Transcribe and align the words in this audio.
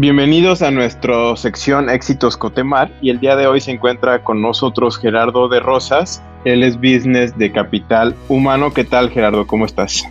Bienvenidos 0.00 0.62
a 0.62 0.70
nuestra 0.70 1.36
sección 1.36 1.90
Éxitos 1.90 2.34
Cotemar 2.38 2.90
y 3.02 3.10
el 3.10 3.20
día 3.20 3.36
de 3.36 3.46
hoy 3.46 3.60
se 3.60 3.72
encuentra 3.72 4.24
con 4.24 4.40
nosotros 4.40 4.96
Gerardo 4.96 5.46
de 5.50 5.60
Rosas, 5.60 6.22
él 6.46 6.62
es 6.62 6.76
business 6.76 7.36
de 7.36 7.52
Capital 7.52 8.16
Humano. 8.26 8.72
¿Qué 8.72 8.84
tal 8.84 9.10
Gerardo? 9.10 9.46
¿Cómo 9.46 9.66
estás? 9.66 10.02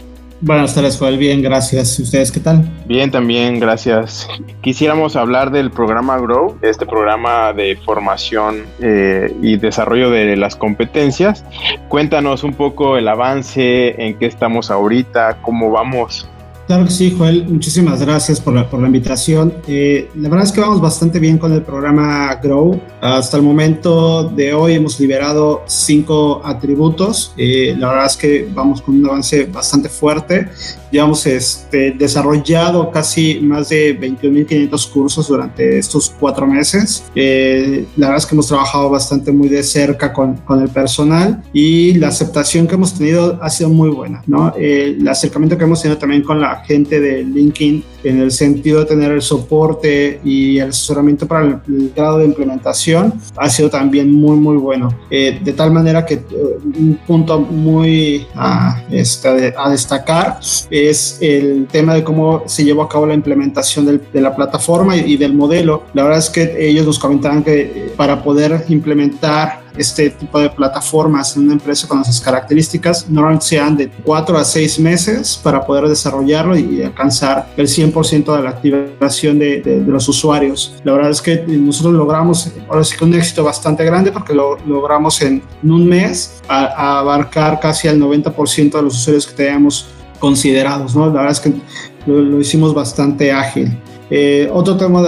Buenas 0.41 0.75
tardes, 0.75 0.95
Joel. 0.99 1.17
Bien, 1.17 1.41
gracias. 1.41 1.97
¿Y 1.97 2.03
ustedes 2.03 2.31
qué 2.31 2.39
tal? 2.39 2.69
Bien, 2.85 3.09
también, 3.09 3.59
gracias. 3.59 4.27
Quisiéramos 4.61 5.15
hablar 5.15 5.49
del 5.49 5.71
programa 5.71 6.19
Grow, 6.19 6.55
este 6.61 6.85
programa 6.85 7.51
de 7.53 7.75
formación 7.83 8.65
eh, 8.79 9.35
y 9.41 9.57
desarrollo 9.57 10.11
de 10.11 10.37
las 10.37 10.55
competencias. 10.55 11.43
Cuéntanos 11.87 12.43
un 12.43 12.53
poco 12.53 12.95
el 12.95 13.07
avance, 13.07 13.95
en 13.97 14.19
qué 14.19 14.27
estamos 14.27 14.69
ahorita, 14.69 15.39
cómo 15.41 15.71
vamos. 15.71 16.29
Claro 16.69 16.85
que 16.85 16.91
sí, 16.91 17.15
Joel. 17.17 17.47
Muchísimas 17.47 17.99
gracias 17.99 18.39
por 18.39 18.53
la, 18.53 18.69
por 18.69 18.79
la 18.79 18.85
invitación. 18.85 19.51
Eh, 19.67 20.07
la 20.13 20.29
verdad 20.29 20.45
es 20.45 20.51
que 20.51 20.61
vamos 20.61 20.79
bastante 20.79 21.17
bien 21.17 21.39
con 21.39 21.51
el 21.51 21.63
programa 21.63 22.35
Grow. 22.35 22.79
Hasta 23.01 23.37
el 23.37 23.43
momento 23.43 24.25
de 24.25 24.53
hoy 24.53 24.75
hemos 24.75 24.99
liberado 24.99 25.63
cinco 25.65 26.41
atributos. 26.45 27.33
Eh, 27.37 27.73
la 27.75 27.87
verdad 27.87 28.05
es 28.05 28.17
que 28.17 28.47
vamos 28.53 28.83
con 28.83 28.99
un 28.99 29.05
avance 29.07 29.45
bastante 29.45 29.89
fuerte. 29.89 30.47
Hemos 30.91 31.25
este, 31.25 31.91
desarrollado 31.91 32.91
casi 32.91 33.39
más 33.41 33.69
de 33.69 33.99
21.500 33.99 34.91
cursos 34.91 35.27
durante 35.27 35.79
estos 35.79 36.13
cuatro 36.19 36.45
meses. 36.45 37.03
Eh, 37.15 37.87
la 37.97 38.07
verdad 38.09 38.23
es 38.23 38.27
que 38.27 38.35
hemos 38.35 38.47
trabajado 38.47 38.91
bastante 38.91 39.31
muy 39.31 39.49
de 39.49 39.63
cerca 39.63 40.13
con, 40.13 40.35
con, 40.37 40.61
el 40.61 40.69
personal 40.69 41.41
y 41.51 41.93
la 41.93 42.09
aceptación 42.09 42.67
que 42.67 42.75
hemos 42.75 42.93
tenido 42.93 43.39
ha 43.41 43.49
sido 43.49 43.69
muy 43.69 43.89
buena. 43.89 44.21
¿no? 44.27 44.53
el 44.55 45.07
acercamiento 45.07 45.57
que 45.57 45.63
hemos 45.63 45.81
tenido 45.81 45.97
también 45.97 46.21
con 46.21 46.39
la 46.39 46.58
gente 46.65 46.99
de 46.99 47.23
LinkedIn 47.23 47.83
en 48.03 48.21
el 48.21 48.31
sentido 48.31 48.79
de 48.79 48.85
tener 48.85 49.11
el 49.11 49.21
soporte 49.21 50.21
y 50.23 50.57
el 50.59 50.69
asesoramiento 50.69 51.27
para 51.27 51.45
el, 51.45 51.91
grado 51.95 52.19
de 52.19 52.25
implementación 52.25 53.13
ha 53.35 53.49
sido 53.49 53.69
también 53.69 54.11
muy 54.11 54.37
muy 54.37 54.57
bueno. 54.57 54.89
Eh, 55.09 55.39
de 55.43 55.53
tal 55.53 55.71
manera 55.71 56.05
que 56.05 56.15
uh, 56.15 56.79
un 56.79 56.99
punto 57.05 57.39
muy 57.39 58.25
a, 58.35 58.83
este, 58.91 59.53
a 59.57 59.69
destacar 59.69 60.39
es 60.69 61.17
el 61.21 61.67
tema 61.67 61.93
de 61.95 62.03
cómo 62.03 62.43
se 62.45 62.63
llevó 62.63 62.83
a 62.83 62.89
cabo 62.89 63.05
la 63.05 63.13
implementación 63.13 63.85
del, 63.85 64.01
de 64.13 64.21
la 64.21 64.35
plataforma 64.35 64.95
y, 64.95 65.13
y, 65.13 65.17
del 65.17 65.33
modelo. 65.33 65.83
La 65.93 66.03
verdad 66.03 66.19
es 66.19 66.29
que 66.29 66.69
ellos 66.69 66.85
nos 66.85 66.99
comentaban 66.99 67.43
que 67.43 67.61
eh, 67.61 67.93
para 67.95 68.23
poder 68.23 68.65
implementar 68.69 69.58
este 69.77 70.09
tipo 70.09 70.39
de 70.39 70.49
plataformas 70.49 71.35
en 71.35 71.43
una 71.43 71.53
empresa 71.53 71.87
con 71.87 72.01
esas 72.01 72.19
características 72.21 73.09
normalmente 73.09 73.45
sean 73.45 73.77
de 73.77 73.89
4 73.89 74.37
a 74.37 74.43
6 74.43 74.79
meses 74.79 75.39
para 75.41 75.65
poder 75.65 75.87
desarrollarlo 75.87 76.57
y 76.57 76.83
alcanzar 76.83 77.49
el 77.57 77.67
100% 77.67 78.35
de 78.35 78.43
la 78.43 78.49
activación 78.49 79.39
de, 79.39 79.61
de, 79.61 79.81
de, 79.81 79.91
los 79.91 80.07
usuarios. 80.07 80.75
La 80.83 80.93
verdad 80.93 81.11
es 81.11 81.21
que 81.21 81.43
nosotros 81.47 81.93
logramos, 81.93 82.51
ahora 82.67 82.83
sí 82.83 82.95
que 82.97 83.05
un 83.05 83.13
éxito 83.13 83.43
bastante 83.43 83.83
grande 83.83 84.11
porque 84.11 84.33
lo 84.33 84.57
logramos 84.65 85.21
en, 85.21 85.41
en 85.63 85.71
un 85.71 85.87
mes 85.87 86.41
a, 86.47 86.65
a 86.65 86.99
abarcar 86.99 87.59
casi 87.59 87.87
al 87.87 87.99
90% 87.99 88.71
de 88.71 88.81
los 88.81 88.95
usuarios 88.95 89.27
que 89.27 89.33
teníamos 89.33 89.87
considerados, 90.19 90.95
¿no? 90.95 91.07
La 91.07 91.21
verdad 91.21 91.31
es 91.31 91.39
que 91.39 91.53
lo, 92.05 92.21
lo 92.21 92.39
hicimos 92.39 92.73
bastante 92.73 93.31
ágil. 93.31 93.77
Eh, 94.11 94.49
otro 94.51 94.75
tema 94.75 95.03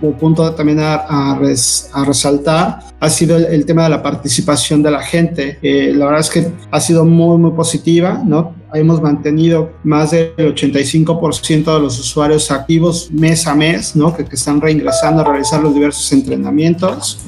o 0.00 0.12
punto 0.12 0.50
también 0.54 0.80
a, 0.80 0.94
a, 0.94 1.38
res, 1.38 1.90
a, 1.92 2.04
resaltar 2.04 2.78
ha 2.98 3.10
sido 3.10 3.36
el, 3.36 3.44
el, 3.46 3.66
tema 3.66 3.84
de 3.84 3.90
la 3.90 4.02
participación 4.02 4.82
de 4.82 4.90
la 4.90 5.02
gente. 5.02 5.58
Eh, 5.62 5.92
la 5.94 6.06
verdad 6.06 6.20
es 6.20 6.30
que 6.30 6.48
ha 6.70 6.80
sido 6.80 7.04
muy, 7.04 7.36
muy 7.36 7.50
positiva, 7.50 8.22
¿no? 8.24 8.54
Hemos 8.72 9.02
mantenido 9.02 9.72
más 9.84 10.12
del 10.12 10.34
85% 10.36 11.74
de 11.74 11.80
los 11.80 11.98
usuarios 11.98 12.50
activos 12.50 13.10
mes 13.10 13.46
a 13.46 13.54
mes, 13.54 13.94
¿no? 13.94 14.16
Que, 14.16 14.24
que 14.24 14.36
están 14.36 14.60
reingresando 14.60 15.20
a 15.20 15.24
realizar 15.24 15.62
los 15.62 15.74
diversos 15.74 16.10
entrenamientos. 16.12 17.18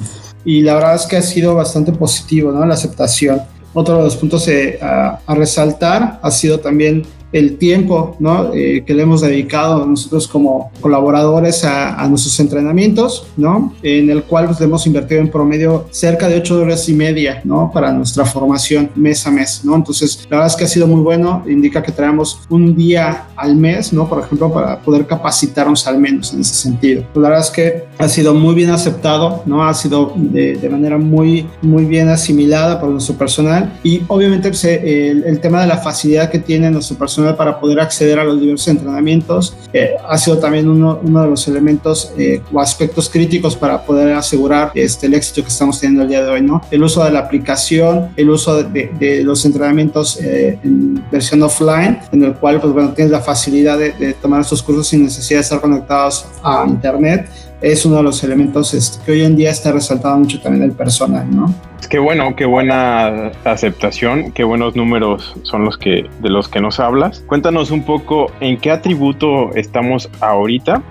Y 0.45 0.61
la 0.61 0.75
verdad 0.75 0.95
es 0.95 1.05
que 1.05 1.17
ha 1.17 1.21
sido 1.21 1.53
bastante 1.53 1.91
positivo, 1.91 2.51
¿no? 2.51 2.65
La 2.65 2.73
aceptación. 2.73 3.41
Otro 3.73 3.97
de 3.97 4.03
los 4.03 4.15
puntos 4.15 4.47
eh, 4.47 4.79
a, 4.81 5.19
a 5.27 5.35
resaltar 5.35 6.19
ha 6.23 6.31
sido 6.31 6.59
también 6.59 7.03
el 7.31 7.57
tiempo 7.57 8.15
¿no? 8.19 8.53
Eh, 8.53 8.83
que 8.85 8.93
le 8.93 9.03
hemos 9.03 9.21
dedicado 9.21 9.85
nosotros 9.85 10.27
como 10.27 10.71
colaboradores 10.81 11.63
a, 11.63 12.01
a, 12.01 12.07
nuestros 12.07 12.39
entrenamientos, 12.39 13.27
¿no? 13.37 13.73
en 13.83 14.09
el 14.09 14.23
cual 14.23 14.47
pues, 14.47 14.61
hemos 14.61 14.85
invertido 14.87 15.21
en 15.21 15.29
promedio 15.29 15.85
cerca 15.91 16.27
de 16.27 16.37
ocho 16.37 16.59
horas 16.59 16.87
y 16.89 16.93
media 16.93 17.41
¿no? 17.43 17.71
para 17.73 17.91
nuestra 17.91 18.25
formación 18.25 18.89
mes 18.95 19.25
a 19.27 19.31
mes. 19.31 19.61
¿no? 19.63 19.75
Entonces, 19.75 20.27
la 20.29 20.37
verdad 20.37 20.47
es 20.47 20.55
que 20.55 20.63
ha 20.63 20.67
sido 20.67 20.87
muy 20.87 21.01
bueno, 21.01 21.43
indica 21.47 21.83
que 21.83 21.91
traemos 21.91 22.39
un 22.49 22.75
día 22.75 23.27
al 23.35 23.55
mes, 23.55 23.93
¿no? 23.93 24.09
por 24.09 24.23
ejemplo, 24.23 24.51
para 24.51 24.79
poder 24.81 25.05
capacitarnos 25.05 25.85
al 25.87 25.99
menos 25.99 26.33
en 26.33 26.41
ese 26.41 26.55
sentido. 26.55 27.03
Pues, 27.13 27.21
la 27.21 27.29
verdad 27.29 27.45
es 27.45 27.51
que 27.51 27.83
ha 27.97 28.07
sido 28.07 28.33
muy 28.33 28.55
bien 28.55 28.71
aceptado, 28.71 29.43
¿no? 29.45 29.63
ha 29.63 29.73
sido 29.73 30.13
de, 30.15 30.55
de 30.55 30.69
manera 30.69 30.97
muy, 30.97 31.47
muy 31.61 31.85
bien 31.85 32.09
asimilada 32.09 32.79
por 32.79 32.89
nuestro 32.89 33.15
personal 33.15 33.79
y 33.83 34.01
obviamente 34.07 34.49
pues, 34.49 34.63
el, 34.65 35.23
el 35.25 35.39
tema 35.39 35.61
de 35.61 35.67
la 35.67 35.77
facilidad 35.77 36.29
que 36.29 36.39
tiene 36.39 36.71
nuestro 36.71 36.97
personal 36.97 37.18
para 37.35 37.59
poder 37.59 37.79
acceder 37.79 38.19
a 38.19 38.23
los 38.23 38.39
diversos 38.39 38.67
entrenamientos. 38.67 39.55
Eh, 39.73 39.95
ha 40.07 40.17
sido 40.17 40.37
también 40.37 40.67
uno, 40.67 40.99
uno, 41.03 41.23
de 41.23 41.29
los 41.29 41.47
elementos 41.47 42.13
eh, 42.17 42.41
o 42.51 42.59
aspectos 42.59 43.09
críticos 43.09 43.55
para 43.55 43.83
poder 43.83 44.13
asegurar 44.13 44.71
este, 44.75 45.07
el 45.07 45.13
éxito 45.13 45.41
que 45.41 45.49
estamos 45.49 45.79
teniendo 45.79 46.03
el 46.03 46.09
día 46.09 46.23
de 46.23 46.29
hoy, 46.29 46.41
¿no? 46.41 46.61
El 46.71 46.83
uso 46.83 47.03
de 47.03 47.11
la 47.11 47.19
aplicación, 47.19 48.09
el 48.15 48.29
uso 48.29 48.63
de, 48.63 48.91
de 48.99 49.23
los 49.23 49.45
entrenamientos 49.45 50.19
eh, 50.21 50.59
en 50.63 51.03
versión 51.11 51.41
offline, 51.43 51.99
en 52.11 52.23
el 52.23 52.33
cual, 52.35 52.59
pues 52.59 52.73
bueno, 52.73 52.93
tienes 52.93 53.11
la 53.11 53.21
facilidad 53.21 53.77
de, 53.77 53.91
de 53.91 54.13
tomar 54.13 54.41
estos 54.41 54.63
cursos 54.63 54.87
sin 54.87 55.03
necesidad 55.03 55.39
de 55.39 55.43
estar 55.43 55.61
conectados 55.61 56.25
a 56.43 56.65
internet 56.67 57.27
es 57.61 57.85
uno 57.85 57.97
de 57.97 58.03
los 58.03 58.23
elementos 58.23 58.73
este, 58.73 59.03
que 59.05 59.11
hoy 59.11 59.23
en 59.23 59.35
día 59.35 59.51
está 59.51 59.71
resaltado 59.71 60.17
mucho 60.17 60.39
también 60.39 60.63
el 60.63 60.71
personal, 60.71 61.25
¿no? 61.29 61.53
Qué 61.89 61.97
bueno, 61.97 62.35
qué 62.35 62.45
buena 62.45 63.31
aceptación, 63.45 64.31
qué 64.31 64.43
buenos 64.43 64.75
números 64.75 65.35
son 65.43 65.65
los 65.65 65.77
que 65.77 66.07
de 66.21 66.29
los 66.29 66.47
que 66.47 66.61
nos 66.61 66.79
hablas. 66.79 67.21
Cuéntanos 67.25 67.71
un 67.71 67.83
poco 67.83 68.31
en 68.41 68.57
qué 68.57 68.69
atributo 68.69 69.51
estamos 69.55 70.09
ahorita 70.19 70.83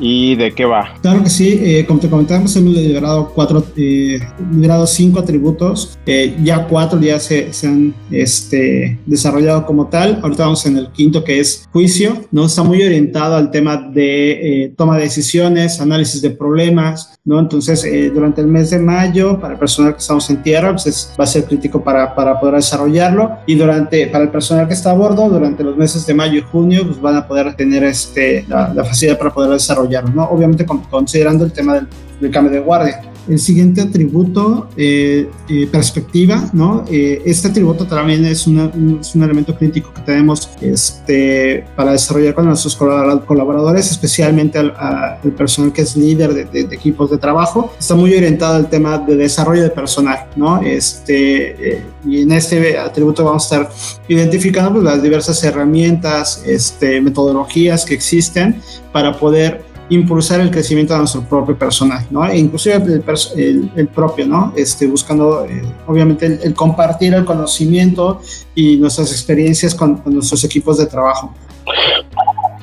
y 0.00 0.34
de 0.34 0.52
qué 0.52 0.64
va. 0.64 0.94
Claro 1.02 1.22
que 1.22 1.30
sí, 1.30 1.60
eh, 1.62 1.84
como 1.86 2.00
te 2.00 2.08
comentamos, 2.08 2.56
hemos 2.56 2.74
liberado 2.74 3.30
cuatro, 3.34 3.64
eh, 3.76 4.18
liberado 4.50 4.86
cinco 4.86 5.20
atributos, 5.20 5.98
eh, 6.06 6.36
ya 6.42 6.66
cuatro 6.66 6.98
ya 7.00 7.20
se, 7.20 7.52
se, 7.52 7.66
han 7.66 7.94
este, 8.10 8.98
desarrollado 9.06 9.66
como 9.66 9.86
tal. 9.88 10.18
Ahorita 10.22 10.44
vamos 10.44 10.64
en 10.66 10.78
el 10.78 10.90
quinto 10.90 11.22
que 11.22 11.38
es 11.38 11.68
juicio, 11.72 12.24
¿no? 12.30 12.46
Está 12.46 12.62
muy 12.62 12.82
orientado 12.82 13.36
al 13.36 13.50
tema 13.50 13.76
de 13.76 14.64
eh, 14.64 14.74
toma 14.76 14.96
de 14.96 15.04
decisiones, 15.04 15.80
análisis 15.80 16.22
de 16.22 16.30
problemas, 16.30 17.19
¿no? 17.24 17.38
Entonces, 17.38 17.84
eh, 17.84 18.10
durante 18.10 18.40
el 18.40 18.46
mes 18.46 18.70
de 18.70 18.78
mayo, 18.78 19.40
para 19.40 19.54
el 19.54 19.58
personal 19.58 19.92
que 19.92 19.98
estamos 19.98 20.28
en 20.30 20.42
tierra, 20.42 20.72
pues 20.72 20.86
es, 20.86 21.14
va 21.18 21.24
a 21.24 21.26
ser 21.26 21.44
crítico 21.44 21.82
para, 21.82 22.14
para 22.14 22.40
poder 22.40 22.56
desarrollarlo. 22.56 23.38
Y 23.46 23.54
durante, 23.54 24.06
para 24.06 24.24
el 24.24 24.30
personal 24.30 24.66
que 24.66 24.74
está 24.74 24.90
a 24.90 24.94
bordo, 24.94 25.28
durante 25.28 25.62
los 25.62 25.76
meses 25.76 26.06
de 26.06 26.14
mayo 26.14 26.38
y 26.38 26.42
junio, 26.42 26.84
pues 26.86 27.00
van 27.00 27.16
a 27.16 27.26
poder 27.26 27.54
tener 27.54 27.84
este, 27.84 28.44
la, 28.48 28.72
la 28.72 28.84
facilidad 28.84 29.18
para 29.18 29.32
poder 29.32 29.50
desarrollarlo, 29.50 30.10
¿no? 30.10 30.24
Obviamente 30.24 30.64
con, 30.64 30.80
considerando 30.84 31.44
el 31.44 31.52
tema 31.52 31.74
del, 31.74 31.88
del 32.20 32.30
cambio 32.30 32.52
de 32.52 32.60
guardia. 32.60 33.02
El 33.28 33.38
siguiente 33.38 33.80
atributo, 33.80 34.68
eh, 34.76 35.28
eh, 35.48 35.68
perspectiva, 35.70 36.50
¿no? 36.52 36.84
Eh, 36.90 37.22
este 37.24 37.48
atributo 37.48 37.86
también 37.86 38.24
es, 38.24 38.46
una, 38.46 38.66
un, 38.74 38.98
es, 39.00 39.14
un, 39.14 39.22
elemento 39.22 39.56
crítico 39.56 39.92
que 39.92 40.00
tenemos 40.02 40.48
este, 40.60 41.64
para 41.76 41.92
desarrollar 41.92 42.34
con 42.34 42.46
nuestros 42.46 42.76
colaboradores, 42.76 43.90
especialmente 43.90 44.58
al, 44.58 44.74
al 44.76 45.32
personal 45.32 45.72
que 45.72 45.82
es 45.82 45.96
líder 45.96 46.34
de, 46.34 46.44
de, 46.46 46.64
de, 46.64 46.74
equipos 46.74 47.10
de 47.10 47.18
trabajo. 47.18 47.72
Está 47.78 47.94
muy 47.94 48.14
orientado 48.14 48.54
al 48.54 48.68
tema 48.68 48.98
de 48.98 49.16
desarrollo 49.16 49.62
de 49.62 49.70
personal, 49.70 50.26
¿no? 50.36 50.60
Este, 50.62 51.84
y 52.06 52.22
en 52.22 52.32
este 52.32 52.78
atributo 52.78 53.24
vamos 53.24 53.52
a 53.52 53.56
estar 53.56 53.72
identificando 54.08 54.72
pues, 54.72 54.84
las 54.84 55.02
diversas 55.02 55.42
herramientas, 55.44 56.42
este, 56.46 57.00
metodologías 57.00 57.84
que 57.84 57.94
existen 57.94 58.60
para 58.92 59.16
poder 59.18 59.69
impulsar 59.90 60.40
el 60.40 60.50
crecimiento 60.50 60.94
de 60.94 61.00
nuestro 61.00 61.22
propio 61.22 61.58
personal, 61.58 62.06
¿no? 62.10 62.26
E 62.26 62.38
inclusive 62.38 62.76
el, 62.76 63.70
el, 63.76 63.88
propio, 63.88 64.26
¿no? 64.26 64.52
Este, 64.56 64.86
buscando, 64.86 65.44
eh, 65.44 65.62
obviamente, 65.86 66.26
el, 66.26 66.40
el, 66.42 66.54
compartir 66.54 67.12
el 67.14 67.24
conocimiento 67.24 68.22
y 68.54 68.76
nuestras 68.76 69.10
experiencias 69.12 69.74
con, 69.74 69.96
con, 69.96 70.14
nuestros 70.14 70.44
equipos 70.44 70.78
de 70.78 70.86
trabajo. 70.86 71.34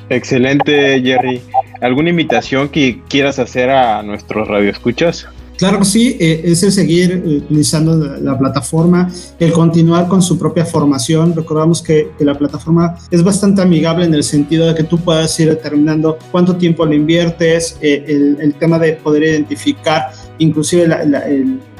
Excelente, 0.08 1.00
Jerry. 1.02 1.42
¿Alguna 1.80 2.10
invitación 2.10 2.68
que 2.70 3.02
quieras 3.08 3.38
hacer 3.38 3.70
a 3.70 4.02
nuestros 4.02 4.48
radioescuchas? 4.48 5.28
Claro 5.58 5.80
que 5.80 5.84
sí, 5.84 6.16
eh, 6.20 6.42
es 6.44 6.62
el 6.62 6.70
seguir 6.70 7.20
utilizando 7.26 7.96
la, 7.96 8.38
plataforma, 8.38 9.10
el 9.40 9.52
continuar 9.52 10.06
con 10.06 10.22
su 10.22 10.38
propia 10.38 10.64
formación. 10.64 11.34
Recordamos 11.34 11.82
que, 11.82 12.12
la 12.20 12.38
plataforma 12.38 12.96
es 13.10 13.24
bastante 13.24 13.60
amigable 13.60 14.04
en 14.04 14.14
el 14.14 14.22
sentido 14.22 14.68
de 14.68 14.76
que 14.76 14.84
tú 14.84 14.98
puedas 14.98 15.38
ir 15.40 15.48
determinando 15.48 16.16
cuánto 16.30 16.54
tiempo 16.54 16.86
le 16.86 16.94
inviertes, 16.94 17.76
eh, 17.80 18.36
el, 18.40 18.54
tema 18.54 18.78
de 18.78 18.92
poder 18.92 19.24
identificar 19.24 20.12
inclusive 20.38 20.88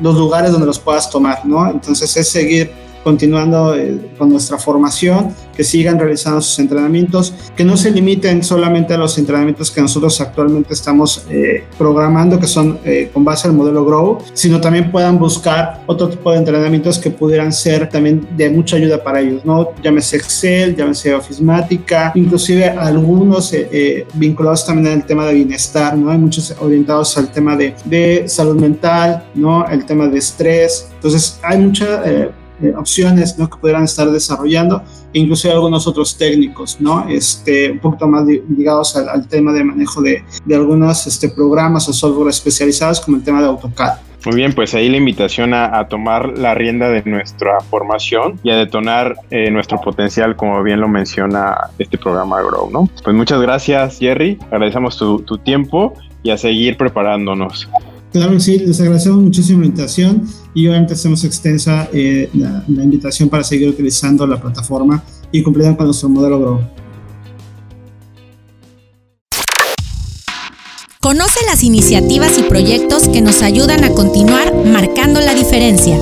los 0.01 0.17
lugares 0.17 0.51
donde 0.51 0.67
los 0.67 0.81
puedas 0.81 1.09
tomar, 1.09 1.47
¿no? 1.47 1.71
Entonces 1.71 2.17
es 2.17 2.29
seguir 2.29 2.71
continuando 3.03 3.75
eh, 3.75 3.99
con 4.17 4.31
nuestra 4.31 4.59
formación, 4.59 5.35
que 5.57 5.65
sigan 5.65 5.99
realizando 5.99 6.41
sus 6.41 6.59
entrenamientos, 6.59 7.35
que 7.57 7.65
no 7.65 7.77
se 7.77 7.91
limiten 7.91 8.43
solamente 8.45 8.95
a 8.95 8.99
los 8.99 9.19
entrenamientos 9.19 9.71
que 9.71 9.81
nosotros 9.81 10.21
actualmente 10.21 10.75
estamos 10.75 11.27
eh, 11.31 11.65
programando, 11.77 12.39
que 12.39 12.47
son 12.47 12.79
eh, 12.85 13.11
con 13.13 13.25
base 13.25 13.49
al 13.49 13.55
modelo 13.55 13.85
Grow, 13.85 14.19
sino 14.35 14.61
también 14.61 14.91
puedan 14.91 15.19
buscar 15.19 15.83
otro 15.87 16.09
tipo 16.09 16.31
de 16.31 16.39
entrenamientos 16.39 16.99
que 16.99 17.11
pudieran 17.11 17.53
ser 17.53 17.89
también 17.89 18.27
de 18.37 18.51
mucha 18.51 18.77
ayuda 18.77 19.03
para 19.03 19.21
ellos, 19.21 19.45
¿no? 19.45 19.71
Llámese 19.83 20.17
Excel, 20.17 20.77
llámese 20.77 21.15
Officemática, 21.15 22.13
inclusive 22.15 22.69
algunos 22.69 23.53
vinculados 24.15 24.65
también 24.65 24.95
al 24.95 25.07
tema 25.07 25.27
de 25.27 25.35
bienestar, 25.35 25.97
¿no? 25.97 26.11
Hay 26.11 26.19
muchos 26.19 26.55
orientados 26.61 27.17
al 27.19 27.33
tema 27.33 27.57
de, 27.57 27.75
de 27.85 28.29
salud 28.29 28.61
mental, 28.61 29.25
¿no? 29.35 29.67
El 29.67 29.85
tema 29.85 30.07
de 30.09 30.19
estrés. 30.19 30.89
Entonces, 30.95 31.39
hay 31.43 31.59
mucha 31.59 32.03
eh, 32.63 32.75
opciones 32.77 33.39
¿no? 33.39 33.49
que 33.49 33.57
pudieran 33.59 33.85
estar 33.85 34.11
desarrollando, 34.11 34.83
e 35.13 35.19
incluso 35.19 35.51
algunos 35.51 35.87
otros 35.87 36.17
técnicos, 36.17 36.81
¿no? 36.81 37.09
este, 37.09 37.71
un 37.73 37.79
poquito 37.79 38.09
más 38.09 38.25
ligados 38.27 38.97
al, 38.97 39.27
tema 39.29 39.53
de 39.53 39.65
manejo 39.65 40.03
de, 40.03 40.25
de 40.45 40.55
algunos 40.55 41.07
este, 41.07 41.29
programas 41.29 41.89
o 41.89 41.93
software 41.93 42.29
especializados 42.29 43.01
como 43.01 43.17
el 43.17 43.23
tema 43.23 43.41
de 43.41 43.47
AutoCAD. 43.47 43.99
Muy 44.27 44.37
bien, 44.37 44.53
pues 44.53 44.75
ahí 44.75 44.89
la 44.89 44.97
invitación 44.97 45.55
a, 45.55 45.87
tomar 45.89 46.37
la 46.37 46.55
rienda 46.55 46.89
de 46.89 47.03
nuestra 47.05 47.61
formación 47.61 48.39
y 48.43 48.51
a 48.51 48.57
detonar 48.57 49.15
eh, 49.31 49.51
nuestro 49.51 49.81
potencial, 49.81 50.37
como 50.37 50.63
bien 50.63 50.81
lo 50.81 50.89
menciona 50.89 51.57
este 51.79 51.99
programa 51.99 52.43
Grow, 52.43 52.69
¿no? 52.71 52.89
Pues 53.05 53.15
muchas 53.15 53.41
gracias, 53.41 53.99
Jerry. 53.99 54.39
Agradecemos 54.51 54.99
tu, 54.99 55.21
tu 55.23 55.39
tiempo 55.39 55.95
y 56.23 56.31
a 56.31 56.37
seguir 56.37 56.77
preparándonos. 56.77 57.69
Claro 58.13 58.33
que 58.33 58.41
sí, 58.41 58.59
les 58.59 58.81
agradecemos 58.81 59.23
muchísimo 59.23 59.61
la 59.61 59.67
invitación 59.67 60.27
y 60.55 60.67
obviamente 60.67 60.95
hacemos 60.95 61.25
extensa 61.25 61.89
eh, 61.93 62.31
la, 62.35 62.65
invitación 62.67 63.29
para 63.29 63.45
seguir 63.45 63.69
utilizando 63.69 64.27
la 64.27 64.41
plataforma 64.41 65.03
y 65.31 65.43
cumpliendo 65.43 65.77
con 65.77 65.87
nuestro 65.87 66.09
modelo 66.09 66.41
Grow. 66.41 66.61
Conoce 71.01 71.41
las 71.47 71.63
iniciativas 71.63 72.39
y 72.39 72.43
proyectos 72.43 73.09
que 73.09 73.21
nos 73.21 73.43
ayudan 73.43 73.85
a 73.85 73.91
continuar 73.91 74.53
marcando 74.67 75.21
la 75.21 75.35
diferencia. 75.35 75.97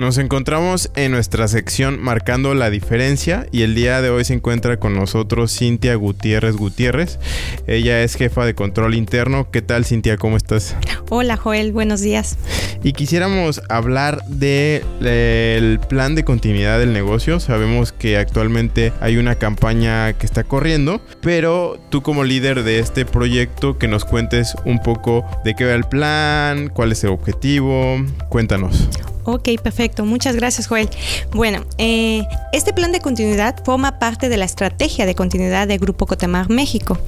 Nos 0.00 0.16
encontramos 0.16 0.90
en 0.96 1.12
nuestra 1.12 1.46
sección 1.46 2.00
Marcando 2.00 2.54
la 2.54 2.70
Diferencia 2.70 3.46
y 3.52 3.64
el 3.64 3.74
día 3.74 4.00
de 4.00 4.08
hoy 4.08 4.24
se 4.24 4.32
encuentra 4.32 4.78
con 4.78 4.94
nosotros 4.94 5.54
Cintia 5.54 5.94
Gutiérrez 5.94 6.56
Gutiérrez. 6.56 7.18
Ella 7.66 8.02
es 8.02 8.14
jefa 8.14 8.46
de 8.46 8.54
control 8.54 8.94
interno. 8.94 9.50
¿Qué 9.50 9.60
tal 9.60 9.84
Cintia? 9.84 10.16
¿Cómo 10.16 10.38
estás? 10.38 10.74
Hola 11.10 11.36
Joel, 11.36 11.72
buenos 11.72 12.00
días. 12.00 12.38
Y 12.82 12.94
quisiéramos 12.94 13.60
hablar 13.68 14.24
del 14.24 15.80
plan 15.80 16.14
de 16.14 16.24
continuidad 16.24 16.78
del 16.78 16.94
negocio. 16.94 17.38
Sabemos 17.38 17.92
que 17.92 18.16
actualmente 18.16 18.94
hay 19.02 19.18
una 19.18 19.34
campaña 19.34 20.14
que 20.14 20.24
está 20.24 20.44
corriendo, 20.44 21.02
pero 21.20 21.78
tú 21.90 22.00
como 22.00 22.24
líder 22.24 22.62
de 22.62 22.78
este 22.78 23.04
proyecto 23.04 23.76
que 23.76 23.86
nos 23.86 24.06
cuentes 24.06 24.54
un 24.64 24.78
poco 24.78 25.26
de 25.44 25.54
qué 25.54 25.66
va 25.66 25.74
el 25.74 25.84
plan, 25.84 26.70
cuál 26.70 26.90
es 26.90 27.04
el 27.04 27.10
objetivo. 27.10 28.02
Cuéntanos. 28.30 28.88
Ok, 29.32 29.48
perfecto. 29.62 30.04
Muchas 30.04 30.34
gracias, 30.36 30.66
Joel. 30.66 30.88
Bueno, 31.32 31.64
eh, 31.78 32.24
este 32.52 32.72
plan 32.72 32.92
de 32.92 33.00
continuidad 33.00 33.62
forma 33.64 33.98
parte 33.98 34.28
de 34.28 34.36
la 34.36 34.44
estrategia 34.44 35.06
de 35.06 35.14
continuidad 35.14 35.68
de 35.68 35.78
Grupo 35.78 36.06
Cotemar 36.06 36.50
México. 36.50 36.98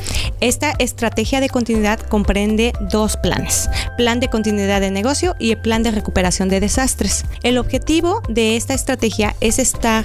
Esta 0.40 0.72
estrategia 0.78 1.40
de 1.40 1.48
continuidad 1.48 1.98
comprende 2.00 2.72
dos 2.90 3.16
planes, 3.16 3.68
plan 3.96 4.20
de 4.20 4.28
continuidad 4.28 4.80
de 4.80 4.90
negocio 4.90 5.34
y 5.38 5.50
el 5.50 5.58
plan 5.58 5.82
de 5.82 5.90
recuperación 5.90 6.48
de 6.48 6.60
desastres. 6.60 7.24
El 7.42 7.58
objetivo 7.58 8.22
de 8.28 8.56
esta 8.56 8.74
estrategia 8.74 9.34
es 9.40 9.58
estar 9.58 10.04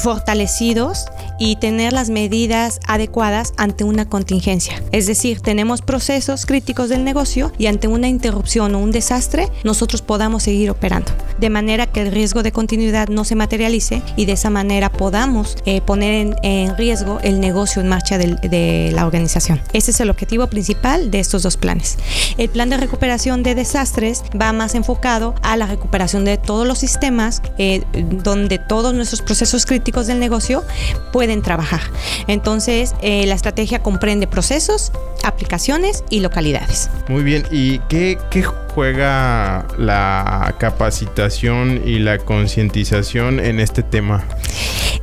fortalecidos 0.00 1.06
y 1.38 1.56
tener 1.56 1.92
las 1.92 2.08
medidas 2.08 2.80
adecuadas 2.86 3.52
ante 3.56 3.84
una 3.84 4.08
contingencia. 4.08 4.82
Es 4.92 5.06
decir, 5.06 5.40
tenemos 5.40 5.82
procesos 5.82 6.46
críticos 6.46 6.88
del 6.88 7.04
negocio 7.04 7.52
y 7.58 7.66
ante 7.66 7.88
una 7.88 8.08
interrupción 8.08 8.74
o 8.74 8.78
un 8.78 8.92
desastre, 8.92 9.48
nosotros 9.64 10.02
podamos 10.02 10.44
seguir 10.44 10.70
operando 10.70 11.12
de 11.42 11.50
manera 11.50 11.88
que 11.88 12.00
el 12.00 12.12
riesgo 12.12 12.44
de 12.44 12.52
continuidad 12.52 13.08
no 13.08 13.24
se 13.24 13.34
materialice 13.34 14.00
y 14.16 14.26
de 14.26 14.32
esa 14.32 14.48
manera 14.48 14.90
podamos 14.90 15.56
eh, 15.66 15.80
poner 15.80 16.36
en, 16.40 16.76
riesgo 16.76 17.18
el 17.24 17.40
negocio 17.40 17.82
en 17.82 17.88
marcha 17.88 18.16
de 18.16 18.90
la 18.94 19.04
organización. 19.04 19.60
Ese 19.72 19.90
es 19.90 19.98
el 19.98 20.08
objetivo 20.08 20.46
principal 20.46 21.10
de 21.10 21.18
estos 21.18 21.42
dos 21.42 21.56
planes. 21.56 21.98
El 22.38 22.48
plan 22.48 22.70
de 22.70 22.76
recuperación 22.76 23.42
de 23.42 23.56
desastres 23.56 24.22
va 24.40 24.52
más 24.52 24.76
enfocado 24.76 25.34
a 25.42 25.56
la 25.56 25.66
recuperación 25.66 26.24
de 26.24 26.38
todos 26.38 26.64
los 26.64 26.78
sistemas 26.78 27.42
eh, 27.58 27.82
donde 28.22 28.60
todos 28.60 28.94
nuestros 28.94 29.20
procesos 29.20 29.66
críticos 29.66 30.06
del 30.06 30.20
negocio 30.20 30.64
pueden 31.12 31.42
trabajar. 31.42 31.80
Entonces, 32.28 32.94
eh, 33.02 33.26
la 33.26 33.34
estrategia 33.34 33.80
comprende 33.80 34.28
procesos, 34.28 34.92
aplicaciones 35.24 36.04
y 36.08 36.20
localidades. 36.20 36.88
Muy 37.08 37.24
bien, 37.24 37.44
¿y 37.50 37.80
qué, 37.88 38.16
qué 38.30 38.44
juega 38.74 39.66
la 39.78 40.54
capacitación 40.58 41.82
y 41.84 41.98
la 41.98 42.18
concientización 42.18 43.40
en 43.40 43.60
este 43.60 43.82
tema? 43.82 44.24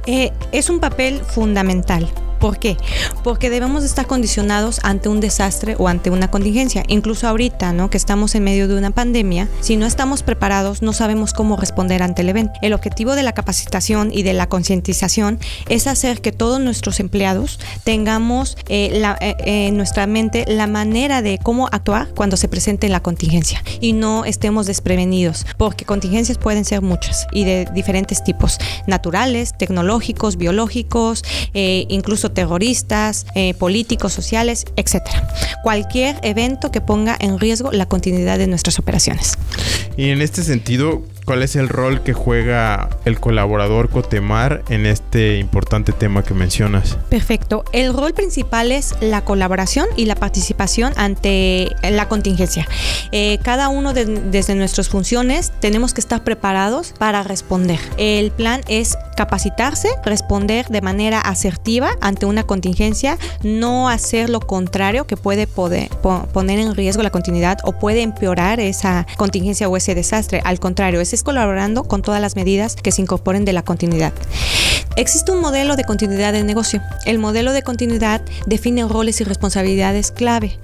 Eh, 0.06 0.32
es 0.52 0.70
un 0.70 0.80
papel 0.80 1.20
fundamental. 1.20 2.08
¿Por 2.40 2.58
qué? 2.58 2.78
Porque 3.24 3.50
debemos 3.50 3.84
estar 3.84 4.08
condicionados 4.08 4.80
ante 4.84 5.10
un 5.10 5.20
desastre 5.20 5.76
o 5.78 5.88
ante 5.88 6.10
una 6.10 6.32
contingencia. 6.32 6.84
Incluso 6.88 7.28
ahorita, 7.28 7.74
¿no? 7.74 7.90
Que 7.90 7.98
estamos 7.98 8.36
en 8.36 8.44
medio 8.44 8.68
de 8.68 8.78
una 8.78 8.92
pandemia, 8.92 9.50
si 9.62 9.78
no 9.78 9.86
estamos 9.86 10.24
preparados, 10.24 10.82
no 10.82 10.94
sabemos 10.94 11.34
cómo 11.34 11.58
responder 11.58 12.02
ante 12.02 12.22
el 12.22 12.30
evento. 12.30 12.54
El 12.62 12.74
objetivo 12.74 13.16
de 13.16 13.24
la 13.24 13.34
capacitación 13.34 14.12
y 14.14 14.24
de 14.24 14.34
la 14.34 14.48
concientización 14.48 15.40
es 15.68 15.88
hacer 15.88 16.22
que 16.22 16.32
todos 16.32 16.60
nuestros 16.60 17.00
empleados 17.00 17.60
tengamos 17.84 18.58
eh, 18.68 19.02
eh, 19.22 19.36
en 19.68 19.78
nuestra 19.78 20.08
mente 20.08 20.46
la 20.48 20.68
manera 20.68 21.22
de 21.22 21.40
cómo 21.42 21.68
actuar 21.72 22.10
cuando 22.16 22.38
se 22.38 22.48
presente 22.48 22.90
la 22.90 23.02
contingencia 23.02 23.64
y 23.82 23.94
no 23.94 24.26
estemos 24.26 24.66
desprevenidos, 24.66 25.46
porque 25.58 25.86
contingencias 25.86 26.38
pueden 26.38 26.66
ser 26.66 26.82
muchas 26.82 27.28
y 27.32 27.44
de 27.44 27.68
diferentes 27.74 28.24
tipos, 28.24 28.58
naturales, 28.88 29.54
tecnológicos, 29.58 30.38
biológicos, 30.38 31.24
eh, 31.54 31.86
incluso 31.90 32.29
terroristas, 32.30 33.26
eh, 33.36 33.54
políticos, 33.54 34.14
sociales, 34.14 34.66
etc. 34.76 35.02
Cualquier 35.64 36.20
evento 36.24 36.72
que 36.72 36.82
ponga 36.82 37.16
en 37.20 37.40
riesgo 37.40 37.72
la 37.72 37.88
continuidad 37.88 38.38
de 38.38 38.48
nuestras 38.48 38.80
operaciones. 38.80 39.38
Y 39.98 40.10
en 40.10 40.22
este 40.22 40.44
sentido, 40.44 41.04
¿Cuál 41.30 41.44
es 41.44 41.56
el 41.56 41.70
rol 41.70 42.02
que 42.02 42.14
juega 42.14 42.90
el 43.06 43.20
colaborador 43.20 43.92
Cotemar 43.92 44.64
en 44.70 44.88
este 44.88 45.38
importante 45.38 45.92
tema 45.92 46.24
que 46.24 46.34
mencionas? 46.34 46.98
Perfecto. 47.08 47.64
El 47.72 47.94
rol 47.94 48.16
principal 48.16 48.72
es 48.72 48.96
la 49.00 49.24
colaboración 49.24 49.86
y 49.96 50.06
la 50.06 50.16
participación 50.16 50.92
ante 50.96 51.70
la 51.84 52.10
contingencia. 52.10 52.68
Eh, 53.12 53.38
cada 53.44 53.70
uno 53.70 53.94
de, 53.94 54.06
desde 54.06 54.56
nuestras 54.56 54.90
funciones 54.90 55.54
tenemos 55.60 55.94
que 55.94 56.02
estar 56.02 56.24
preparados 56.24 56.96
para 56.98 57.22
responder. 57.22 57.80
El 57.98 58.32
plan 58.32 58.62
es 58.68 58.98
capacitarse, 59.16 59.90
responder 60.04 60.66
de 60.70 60.82
manera 60.82 61.22
asertiva 61.22 61.92
ante 62.02 62.26
una 62.26 62.44
contingencia, 62.44 63.20
no 63.44 63.88
hacer 63.88 64.32
lo 64.32 64.40
contrario 64.40 65.06
que 65.06 65.16
puede 65.16 65.46
poner 65.46 66.58
en 66.58 66.74
riesgo 66.74 67.04
la 67.04 67.12
continuidad 67.12 67.60
o 67.66 67.74
puede 67.74 68.02
empeorar 68.02 68.60
esa 68.60 69.06
contingencia 69.18 69.70
o 69.70 69.78
ese 69.78 69.94
desastre. 69.94 70.42
Al 70.44 70.60
contrario, 70.60 71.02
ese 71.02 71.19
colaborando 71.24 71.84
con 71.84 72.02
todas 72.02 72.22
las 72.22 72.36
medidas 72.36 72.76
que 72.76 72.92
se 72.92 73.02
incorporen 73.02 73.46
de 73.46 73.54
la 73.54 73.64
continuidad. 73.64 74.14
Existe 74.96 75.32
un 75.32 75.40
modelo 75.40 75.76
de 75.76 75.86
continuidad 75.86 76.34
del 76.34 76.46
negocio. 76.46 76.82
El 77.06 77.20
modelo 77.20 77.54
de 77.54 77.62
continuidad 77.62 78.22
define 78.48 78.86
roles 78.86 79.22
y 79.22 79.24
responsabilidades 79.24 80.12
clave. 80.12 80.60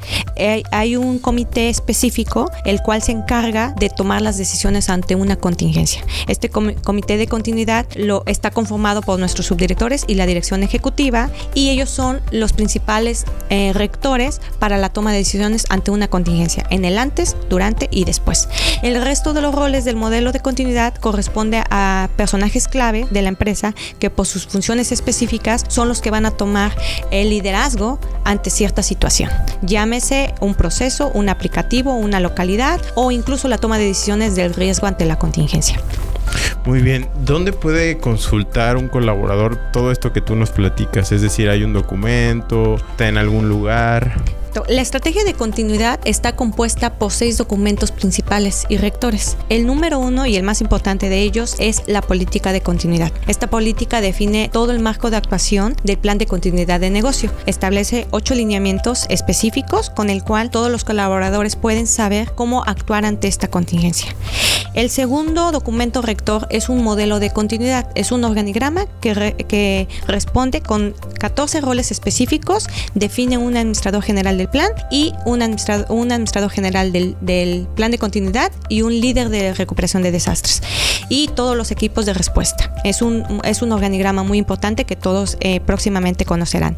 Hay 0.72 0.96
un 0.96 1.20
comité 1.20 1.70
específico 1.70 2.52
el 2.66 2.82
cual 2.82 3.02
se 3.02 3.12
encarga 3.12 3.74
de 3.78 3.90
tomar 3.90 4.22
las 4.22 4.38
decisiones 4.38 4.90
ante 4.90 5.16
una 5.16 5.36
contingencia. 5.36 6.04
Este 6.28 6.50
comité 6.50 7.18
de 7.18 7.28
continuidad 7.28 7.86
lo 7.96 8.24
está 8.26 8.52
conformado 8.52 9.02
por 9.02 9.20
nuestros 9.20 9.48
subdirectores 9.48 10.06
y 10.08 10.16
la 10.16 10.26
dirección 10.26 10.64
ejecutiva 10.64 11.30
y 11.54 11.70
ellos 11.70 11.90
son 11.90 12.22
los 12.32 12.54
principales 12.54 13.26
eh, 13.50 13.72
rectores 13.74 14.42
para 14.60 14.78
la 14.78 14.90
toma 14.90 15.12
de 15.12 15.20
decisiones 15.20 15.66
ante 15.70 15.92
una 15.92 16.08
contingencia 16.08 16.66
en 16.70 16.86
el 16.86 16.98
antes, 16.98 17.36
durante 17.50 17.88
y 17.92 18.06
después. 18.06 18.48
El 18.82 19.02
resto 19.02 19.34
de 19.34 19.42
los 19.42 19.54
roles 19.54 19.86
del 19.86 19.96
modelo 19.96 20.32
de 20.32 20.40
continuidad 20.40 20.96
corresponde 20.96 21.64
a 21.70 22.10
personajes 22.16 22.68
clave 22.68 23.08
de 23.12 23.22
la 23.22 23.30
empresa 23.30 23.74
que 24.00 24.10
por 24.10 24.26
sus 24.26 24.48
funciones 24.48 24.92
específicas 24.92 25.66
son 25.68 25.88
los 25.88 26.02
que 26.02 26.12
van 26.12 26.26
a 26.26 26.32
tomar 26.32 26.76
el 27.12 27.30
liderazgo 27.30 28.00
ante 28.24 28.50
cierta 28.50 28.84
situación. 28.84 29.30
Llámese 29.62 30.25
un 30.40 30.56
proceso, 30.56 31.12
un 31.14 31.30
aplicativo, 31.30 31.96
una 31.96 32.20
localidad 32.20 32.82
o 32.96 33.12
incluso 33.12 33.48
la 33.48 33.58
toma 33.58 33.78
de 33.78 33.86
decisiones 33.86 34.36
del 34.36 34.54
riesgo 34.54 34.88
ante 34.88 35.06
la 35.06 35.18
contingencia. 35.18 35.80
Muy 36.66 36.82
bien, 36.82 37.08
¿dónde 37.24 37.54
puede 37.54 38.00
consultar 38.00 38.78
un 38.78 38.88
colaborador 38.88 39.58
todo 39.72 39.92
esto 39.92 40.12
que 40.12 40.22
tú 40.22 40.36
nos 40.36 40.50
platicas? 40.50 41.12
Es 41.12 41.22
decir, 41.22 41.50
¿hay 41.50 41.64
un 41.64 41.74
documento? 41.74 42.76
¿Está 42.76 43.08
en 43.08 43.18
algún 43.18 43.50
lugar? 43.50 44.16
La 44.70 44.82
estrategia 44.82 45.26
de 45.26 45.34
continuidad 45.34 46.00
está 46.06 46.36
compuesta 46.36 46.98
por 46.98 47.12
seis 47.12 47.38
documentos 47.38 47.92
principales 47.92 48.66
y 48.70 48.78
rectores. 48.78 49.36
El 49.50 49.68
número 49.68 50.00
uno 50.00 50.26
y 50.26 50.38
el 50.38 50.44
más 50.44 50.62
importante 50.62 51.10
de 51.10 51.22
ellos 51.22 51.56
es 51.60 51.84
la 51.88 52.02
política 52.02 52.54
de 52.54 52.62
continuidad. 52.62 53.12
Esta 53.28 53.48
política 53.48 54.00
define 54.00 54.50
todo 54.52 54.72
el 54.72 54.80
marco 54.80 55.10
de 55.10 55.18
actuación 55.18 55.76
del 55.84 55.98
plan 55.98 56.18
de 56.18 56.26
continuidad 56.26 56.80
de 56.80 56.90
negocio. 56.90 57.32
Establece 57.46 58.08
ocho 58.12 58.34
lineamientos 58.34 59.06
específicos 59.10 59.90
con 59.90 60.10
el 60.10 60.24
cual 60.24 60.50
todos 60.50 60.72
los 60.72 60.86
colaboradores 60.86 61.58
pueden 61.58 61.86
saber 61.86 62.32
cómo 62.34 62.64
actuar 62.64 63.06
ante 63.06 63.28
esta 63.28 63.50
contingencia. 63.50 64.16
El 64.74 64.90
segundo 64.90 65.52
documento 65.52 66.02
rector 66.02 66.48
es 66.50 66.70
un 66.70 66.84
modelo 66.84 67.20
de 67.20 67.32
continuidad. 67.32 67.90
Es 67.96 68.12
un 68.12 68.24
organigrama 68.24 68.86
que, 69.00 69.46
que 69.48 69.88
responde 70.08 70.62
con 70.62 70.94
14 71.20 71.62
roles 71.62 71.92
específicos, 71.92 72.68
define 72.94 73.38
un 73.38 73.56
administrador 73.56 74.04
general 74.04 74.38
plan 74.48 74.70
y 74.92 75.14
un 75.26 75.42
administrador, 75.42 75.86
un 75.90 76.12
administrador 76.12 76.52
general 76.52 76.92
del, 76.92 77.16
del, 77.22 77.68
plan 77.76 77.92
de 77.92 77.98
continuidad 77.98 78.52
y 78.70 78.82
un 78.82 79.00
líder 79.00 79.30
de 79.30 79.54
recuperación 79.54 80.04
de 80.04 80.12
desastres 80.12 80.62
y 81.10 81.28
todos 81.28 81.56
los 81.56 81.72
equipos 81.72 82.06
de 82.06 82.14
respuesta. 82.14 82.74
Es 82.84 83.02
un, 83.02 83.42
es 83.44 83.62
un 83.62 83.72
organigrama 83.72 84.24
muy 84.24 84.38
importante 84.38 84.86
que 84.86 84.96
todos 84.96 85.38
eh, 85.40 85.60
próximamente 85.60 86.26
conocerán. 86.26 86.76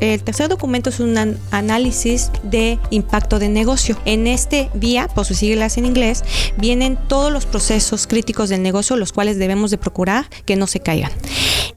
El 0.00 0.22
tercer 0.22 0.48
documento 0.48 0.90
es 0.90 1.00
un 1.00 1.38
análisis 1.50 2.30
de 2.42 2.78
impacto 2.90 3.38
de 3.38 3.48
negocio. 3.48 3.96
En 4.04 4.26
este 4.26 4.70
vía, 4.74 5.08
por 5.08 5.24
sus 5.24 5.38
siglas 5.38 5.78
en 5.78 5.86
inglés, 5.86 6.24
vienen 6.56 6.98
todos 7.08 7.32
los 7.32 7.46
procesos 7.46 8.06
críticos 8.06 8.48
del 8.48 8.62
negocio, 8.62 8.96
los 8.96 9.12
cuales 9.12 9.38
debemos 9.38 9.70
de 9.70 9.78
procurar 9.78 10.28
que 10.44 10.56
no 10.56 10.66
se 10.66 10.80
caigan. 10.80 11.12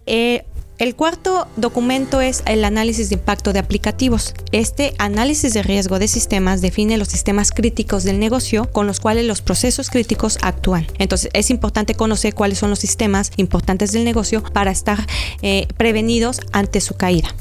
Eh, 0.05 0.46
el 0.77 0.94
cuarto 0.96 1.48
documento 1.55 2.20
es 2.20 2.44
el 2.46 2.65
análisis 2.65 3.08
de 3.08 3.15
impacto 3.15 3.53
de 3.53 3.60
aplicativos. 3.60 4.34
Este 4.51 4.94
análisis 4.98 5.53
de 5.53 5.63
riesgo 5.63 6.00
de 6.00 6.10
sistemas 6.10 6.62
define 6.62 6.98
los 6.98 7.08
sistemas 7.08 7.51
críticos 7.51 8.03
del 8.03 8.20
negocio 8.20 8.70
con 8.72 8.86
los 8.86 9.00
cuales 9.00 9.25
los 9.25 9.41
procesos 9.41 9.89
críticos 9.89 10.38
actúan. 10.41 10.86
Entonces 11.00 11.29
es 11.34 11.50
importante 11.50 11.96
conocer 11.96 12.36
cuáles 12.36 12.58
son 12.58 12.70
los 12.70 12.79
sistemas 12.79 13.32
importantes 13.38 13.94
del 13.94 14.03
negocio 14.03 14.44
para 14.44 14.72
estar 14.72 15.08
eh, 15.41 15.67
prevenidos 15.77 16.41
ante 16.51 16.82
su 16.82 16.96
caída. 16.96 17.34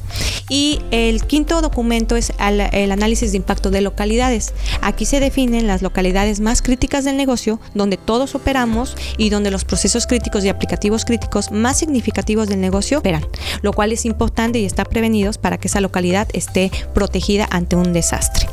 Y 0.48 0.80
el 0.92 1.24
quinto 1.24 1.60
documento 1.60 2.14
es 2.16 2.32
el, 2.38 2.92
análisis 2.92 3.32
de 3.32 3.38
impacto 3.38 3.70
de 3.70 3.80
localidades. 3.80 4.52
Aquí 4.80 5.06
se 5.06 5.18
definen 5.18 5.66
las 5.66 5.82
localidades 5.82 6.38
más 6.38 6.62
críticas 6.62 7.04
del 7.04 7.16
negocio 7.16 7.58
donde 7.74 7.96
todos 7.96 8.34
operamos 8.34 8.96
y 9.18 9.30
donde 9.30 9.50
los 9.50 9.64
procesos 9.64 10.06
críticos 10.06 10.44
y 10.44 10.50
aplicativos 10.50 11.04
críticos 11.04 11.50
más 11.50 11.78
significativos 11.78 12.48
del 12.48 12.60
negocio 12.60 12.98
operan 12.98 13.23
lo 13.62 13.72
cual 13.72 13.92
es 13.92 14.04
importante 14.04 14.58
y 14.58 14.64
está 14.64 14.84
prevenidos 14.84 15.38
para 15.38 15.58
que 15.58 15.68
esa 15.68 15.80
localidad 15.80 16.28
esté 16.32 16.70
protegida 16.94 17.46
ante 17.50 17.76
un 17.76 17.92
desastre. 17.92 18.46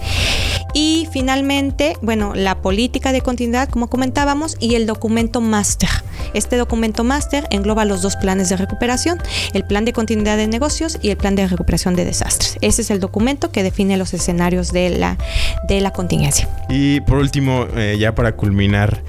Y 0.74 1.08
finalmente, 1.12 1.98
bueno, 2.02 2.34
la 2.34 2.62
política 2.62 3.12
de 3.12 3.22
continuidad, 3.22 3.70
como 3.70 3.90
comentábamos, 3.90 4.56
y 4.60 4.76
el 4.76 4.86
documento 4.86 5.42
máster. 5.42 5.90
Este 6.34 6.56
documento 6.56 7.04
máster 7.04 7.46
engloba 7.50 7.84
los 7.84 8.02
dos 8.02 8.16
planes 8.16 8.50
de 8.50 8.56
recuperación, 8.56 9.18
el 9.54 9.66
plan 9.66 9.84
de 9.84 9.92
continuidad 9.92 10.38
de 10.38 10.48
negocios 10.48 10.98
y 11.02 11.10
el 11.10 11.18
plan 11.18 11.36
de 11.36 11.46
recuperación 11.48 11.96
de 11.96 12.06
desastres. 12.06 12.58
Ese 12.62 12.84
es 12.84 12.92
el 12.92 13.00
documento 13.00 13.52
que 13.52 13.64
define 13.64 13.98
los 13.98 14.14
escenarios 14.14 14.72
de 14.72 14.92
la, 14.92 15.18
de 15.68 15.82
la 15.82 15.92
contingencia. 15.92 16.48
Y 16.70 17.02
por 17.02 17.18
último, 17.18 17.68
eh, 17.76 17.98
ya 18.00 18.16
para 18.16 18.36
culminar, 18.36 19.04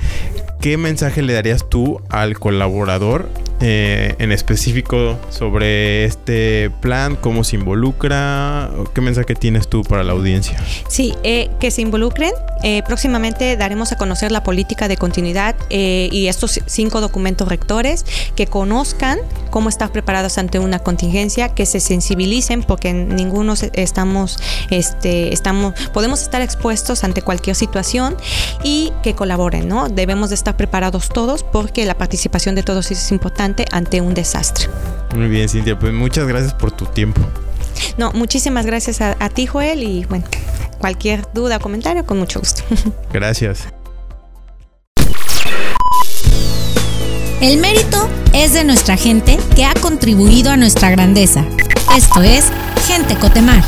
¿qué 0.61 0.76
mensaje 0.76 1.23
le 1.23 1.35
darías 1.35 1.69
tú 1.69 2.00
al 2.09 2.38
colaborador 2.38 3.28
eh, 3.64 4.16
en 4.19 4.33
específico 4.33 5.16
sobre 5.31 6.04
este 6.04 6.69
plan, 6.81 7.14
cómo 7.14 7.45
se 7.45 7.54
involucra, 7.54 8.69
qué 8.92 9.00
mensaje 9.00 9.37
tienes 9.37 9.69
tú 9.69 9.85
para 9.85 10.02
la 10.02 10.14
audiencia. 10.14 10.61
Sí, 10.88 11.14
eh, 11.23 11.49
que 11.61 11.71
se 11.71 11.81
involucren. 11.81 12.33
Eh, 12.64 12.83
próximamente 12.85 13.57
daremos 13.57 13.92
a 13.92 13.97
conocer 13.97 14.33
la 14.33 14.42
política 14.42 14.88
de 14.88 14.97
continuidad 14.97 15.54
y 15.71 16.26
estos 16.26 16.61
cinco 16.66 17.00
documentos 17.00 17.49
rectores, 17.49 18.04
que 18.35 18.47
conozcan 18.47 19.19
cómo 19.50 19.69
estar 19.69 19.92
preparados 19.92 20.38
ante 20.38 20.59
una 20.59 20.78
contingencia, 20.78 21.49
que 21.50 21.66
se 21.66 21.81
sensibilicen 21.81 22.62
porque 22.62 22.92
ninguno 22.92 23.54
estamos, 23.75 24.38
este, 24.71 25.33
estamos, 25.33 25.75
podemos 25.92 26.23
estar 26.23 26.42
expuestos 26.42 27.04
ante 27.04 27.23
cualquier 27.23 27.57
situación 27.57 28.16
y 28.64 28.92
que 29.02 29.14
colaboren, 29.14 29.69
¿no? 29.69 29.88
Debemos 29.88 30.31
de 30.31 30.37
estar 30.37 30.57
preparados 30.57 31.09
todos 31.09 31.42
porque 31.42 31.85
la 31.85 31.95
participación 31.95 32.54
de 32.54 32.62
todos 32.62 32.90
es 32.90 33.11
importante 33.11 33.52
ante 33.71 34.01
un 34.01 34.15
desastre. 34.15 34.69
Muy 35.15 35.29
bien, 35.29 35.49
Cintia, 35.49 35.79
pues 35.79 35.93
muchas 35.93 36.27
gracias 36.27 36.55
por 36.55 36.73
tu 36.73 36.87
tiempo. 36.87 37.21
No, 37.99 38.13
muchísimas 38.13 38.67
gracias 38.67 39.01
a, 39.01 39.17
a 39.19 39.29
ti, 39.29 39.47
Joel, 39.47 39.83
y 39.83 40.05
bueno, 40.05 40.25
cualquier 40.79 41.27
duda 41.33 41.57
o 41.57 41.61
comentario, 41.61 42.05
con 42.07 42.19
mucho 42.19 42.41
gusto. 42.41 42.63
Gracias. 43.13 43.69
El 47.41 47.59
mérito 47.59 48.09
es 48.33 48.53
de 48.53 48.63
nuestra 48.63 48.97
gente 48.97 49.37
que 49.57 49.65
ha 49.65 49.75
contribuido 49.75 50.53
a 50.53 50.57
nuestra 50.57 50.91
grandeza. 50.91 51.45
Esto 51.97 52.23
es 52.23 52.53
Gente 52.87 53.17
Cotemar. 53.17 53.63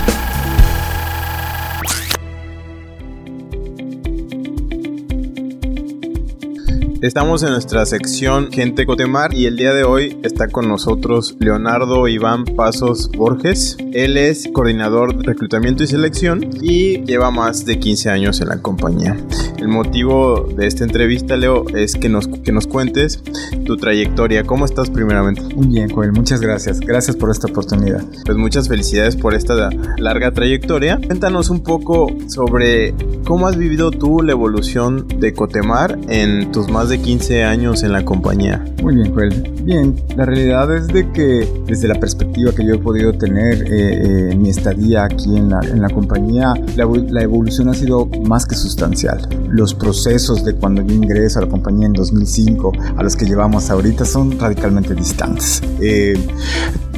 Estamos 7.04 7.42
en 7.42 7.50
nuestra 7.50 7.84
sección 7.84 8.50
Gente 8.50 8.86
Cotemar 8.86 9.34
y 9.34 9.44
el 9.44 9.56
día 9.56 9.74
de 9.74 9.84
hoy 9.84 10.18
está 10.22 10.48
con 10.48 10.68
nosotros 10.68 11.36
Leonardo 11.38 12.08
Iván 12.08 12.46
Pasos 12.46 13.10
Borges. 13.10 13.76
Él 13.92 14.16
es 14.16 14.48
coordinador 14.50 15.14
de 15.14 15.22
reclutamiento 15.24 15.82
y 15.82 15.86
selección 15.86 16.48
y 16.62 17.04
lleva 17.04 17.30
más 17.30 17.66
de 17.66 17.78
15 17.78 18.08
años 18.08 18.40
en 18.40 18.48
la 18.48 18.62
compañía. 18.62 19.18
El 19.58 19.68
motivo 19.68 20.48
de 20.56 20.66
esta 20.66 20.84
entrevista, 20.84 21.36
Leo, 21.36 21.68
es 21.74 21.94
que 21.94 22.08
nos, 22.08 22.26
que 22.26 22.52
nos 22.52 22.66
cuentes 22.66 23.22
tu 23.66 23.76
trayectoria. 23.76 24.44
¿Cómo 24.44 24.64
estás 24.64 24.88
primeramente? 24.88 25.42
Muy 25.54 25.66
bien, 25.66 25.90
Joel, 25.90 26.12
muchas 26.12 26.40
gracias. 26.40 26.80
Gracias 26.80 27.16
por 27.16 27.30
esta 27.30 27.48
oportunidad. 27.48 28.02
Pues 28.24 28.38
muchas 28.38 28.66
felicidades 28.66 29.14
por 29.14 29.34
esta 29.34 29.68
larga 29.98 30.32
trayectoria. 30.32 30.98
Cuéntanos 31.06 31.50
un 31.50 31.62
poco 31.62 32.06
sobre 32.28 32.94
cómo 33.24 33.46
has 33.46 33.58
vivido 33.58 33.90
tú 33.90 34.22
la 34.22 34.32
evolución 34.32 35.06
de 35.18 35.34
Cotemar 35.34 35.98
en 36.08 36.50
tus 36.50 36.70
más 36.70 36.88
de 36.88 36.93
15 36.98 37.44
años 37.44 37.82
en 37.82 37.92
la 37.92 38.04
compañía. 38.04 38.64
Muy 38.82 38.96
bien, 38.96 39.14
Joel. 39.14 39.54
Bien, 39.64 39.96
la 40.16 40.26
realidad 40.26 40.74
es 40.76 40.88
de 40.88 41.10
que 41.12 41.48
desde 41.66 41.88
la 41.88 41.94
perspectiva 41.94 42.52
que 42.52 42.66
yo 42.66 42.74
he 42.74 42.78
podido 42.78 43.12
tener 43.14 43.62
eh, 43.62 44.30
eh, 44.30 44.36
mi 44.36 44.50
estadía 44.50 45.04
aquí 45.04 45.36
en 45.36 45.50
la, 45.50 45.60
en 45.60 45.80
la 45.80 45.88
compañía, 45.88 46.54
la, 46.76 46.86
la, 47.08 47.22
evolución 47.22 47.68
ha 47.70 47.74
sido 47.74 48.06
más 48.26 48.44
que 48.44 48.56
sustancial. 48.56 49.26
Los 49.48 49.74
procesos 49.74 50.44
de 50.44 50.54
cuando 50.54 50.82
yo 50.82 50.94
ingreso 50.94 51.38
a 51.38 51.42
la 51.42 51.48
compañía 51.48 51.86
en 51.86 51.94
2005 51.94 52.72
a 52.96 53.02
los 53.02 53.16
que 53.16 53.24
llevamos 53.24 53.70
ahorita 53.70 54.04
son 54.04 54.38
radicalmente 54.38 54.94
distantes. 54.94 55.62
Eh, 55.80 56.14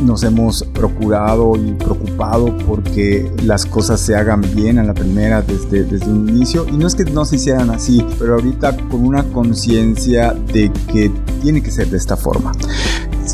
nos 0.02 0.24
hemos 0.24 0.62
procurado 0.74 1.56
y 1.56 1.72
preocupado 1.72 2.56
porque 2.66 3.30
las 3.44 3.64
cosas 3.64 4.00
se 4.00 4.14
hagan 4.14 4.42
bien 4.54 4.78
a 4.78 4.84
la 4.84 4.92
primera 4.92 5.40
desde, 5.40 5.84
desde 5.84 6.10
un 6.10 6.28
inicio 6.28 6.66
y 6.68 6.72
no 6.72 6.86
es 6.86 6.94
que 6.94 7.04
no 7.04 7.24
se 7.24 7.36
hicieran 7.36 7.70
así, 7.70 8.04
pero 8.18 8.34
ahorita 8.34 8.76
con 8.88 9.04
una 9.04 9.22
conciencia 9.24 9.85
de 10.32 10.70
que 10.92 11.10
tiene 11.42 11.62
que 11.62 11.70
ser 11.70 11.88
de 11.88 11.96
esta 11.96 12.16
forma. 12.16 12.52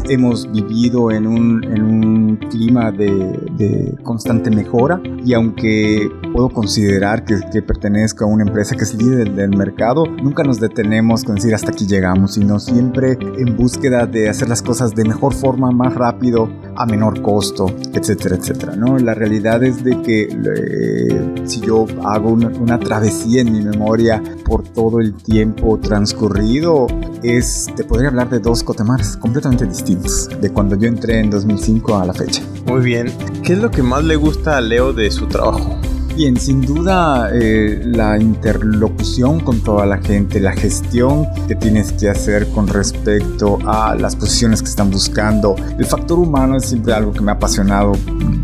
Hemos 0.09 0.51
vivido 0.51 1.11
en 1.11 1.27
un, 1.27 1.65
en 1.65 1.83
un 1.83 2.37
clima 2.37 2.91
de, 2.91 3.11
de, 3.57 3.95
constante 4.03 4.51
mejora 4.51 5.01
y 5.25 5.35
aunque 5.35 6.09
puedo 6.33 6.49
considerar 6.49 7.25
que, 7.25 7.39
que, 7.53 7.63
pertenezco 7.63 8.25
a 8.25 8.29
una 8.29 8.45
empresa 8.45 8.75
que 8.75 8.85
es 8.85 8.95
líder 8.95 9.33
del 9.33 9.57
mercado, 9.57 10.05
nunca 10.07 10.43
nos 10.43 10.61
detenemos 10.61 11.25
con 11.25 11.37
decir 11.37 11.55
hasta 11.55 11.71
aquí 11.71 11.87
llegamos, 11.87 12.35
sino 12.35 12.59
siempre 12.59 13.19
en 13.39 13.57
búsqueda 13.57 14.07
de 14.07 14.29
hacer 14.29 14.49
las 14.49 14.63
cosas 14.63 14.95
de 14.95 15.05
mejor 15.05 15.35
forma, 15.35 15.71
más 15.71 15.95
rápido, 15.95 16.49
a 16.77 16.87
menor 16.87 17.21
costo, 17.23 17.67
etcétera, 17.93 18.37
etcétera. 18.37 18.77
¿no? 18.77 18.99
La 18.99 19.15
realidad 19.15 19.63
es 19.63 19.85
de 19.85 20.01
que 20.03 20.23
eh, 20.23 21.35
si 21.45 21.61
yo 21.61 21.87
hago 22.05 22.31
una, 22.31 22.49
una 22.49 22.79
travesía 22.79 23.43
en 23.43 23.53
mi 23.53 23.63
memoria 23.63 24.23
por 24.45 24.63
todo 24.63 25.01
el 25.01 25.15
tiempo 25.15 25.79
transcurrido, 25.79 26.87
es, 27.23 27.69
te 27.77 27.85
podría 27.85 28.09
hablar 28.09 28.29
de 28.31 28.39
dos 28.39 28.63
Cotemares 28.63 29.17
completamente 29.17 29.67
distintos, 29.67 29.82
de 29.85 30.53
cuando 30.53 30.77
yo 30.77 30.87
entré 30.87 31.19
en 31.19 31.31
2005 31.31 31.97
a 31.97 32.07
la 32.07 32.15
fecha. 32.15 32.43
Muy 32.67 32.83
bien. 32.83 33.13
¿Qué 33.43 33.55
es 33.55 33.59
lo 33.59 33.71
que 33.71 33.83
más 33.83 34.05
le 34.05 34.17
gusta 34.17 34.57
a 34.57 34.61
Leo 34.61 34.93
de 34.93 35.11
su 35.11 35.27
trabajo? 35.27 35.77
Bien, 36.15 36.37
sin 36.37 36.61
duda 36.61 37.31
eh, 37.33 37.81
la 37.87 38.19
interlocución 38.19 39.41
con 39.41 39.63
toda 39.63 39.87
la 39.87 39.97
gente, 39.97 40.41
la 40.41 40.53
gestión 40.53 41.27
que 41.49 41.55
tienes 41.55 41.91
que 41.93 42.11
hacer 42.11 42.49
con 42.49 42.69
respecto 42.69 43.59
a 43.67 43.95
las 43.95 44.15
posiciones 44.15 44.61
que 44.61 44.69
están 44.69 44.91
buscando. 44.91 45.57
El 45.79 45.87
factor 45.87 46.19
humano 46.19 46.59
es 46.59 46.67
siempre 46.67 46.93
algo 46.93 47.15
que 47.15 47.23
me 47.23 47.31
ha 47.31 47.35
apasionado 47.35 47.93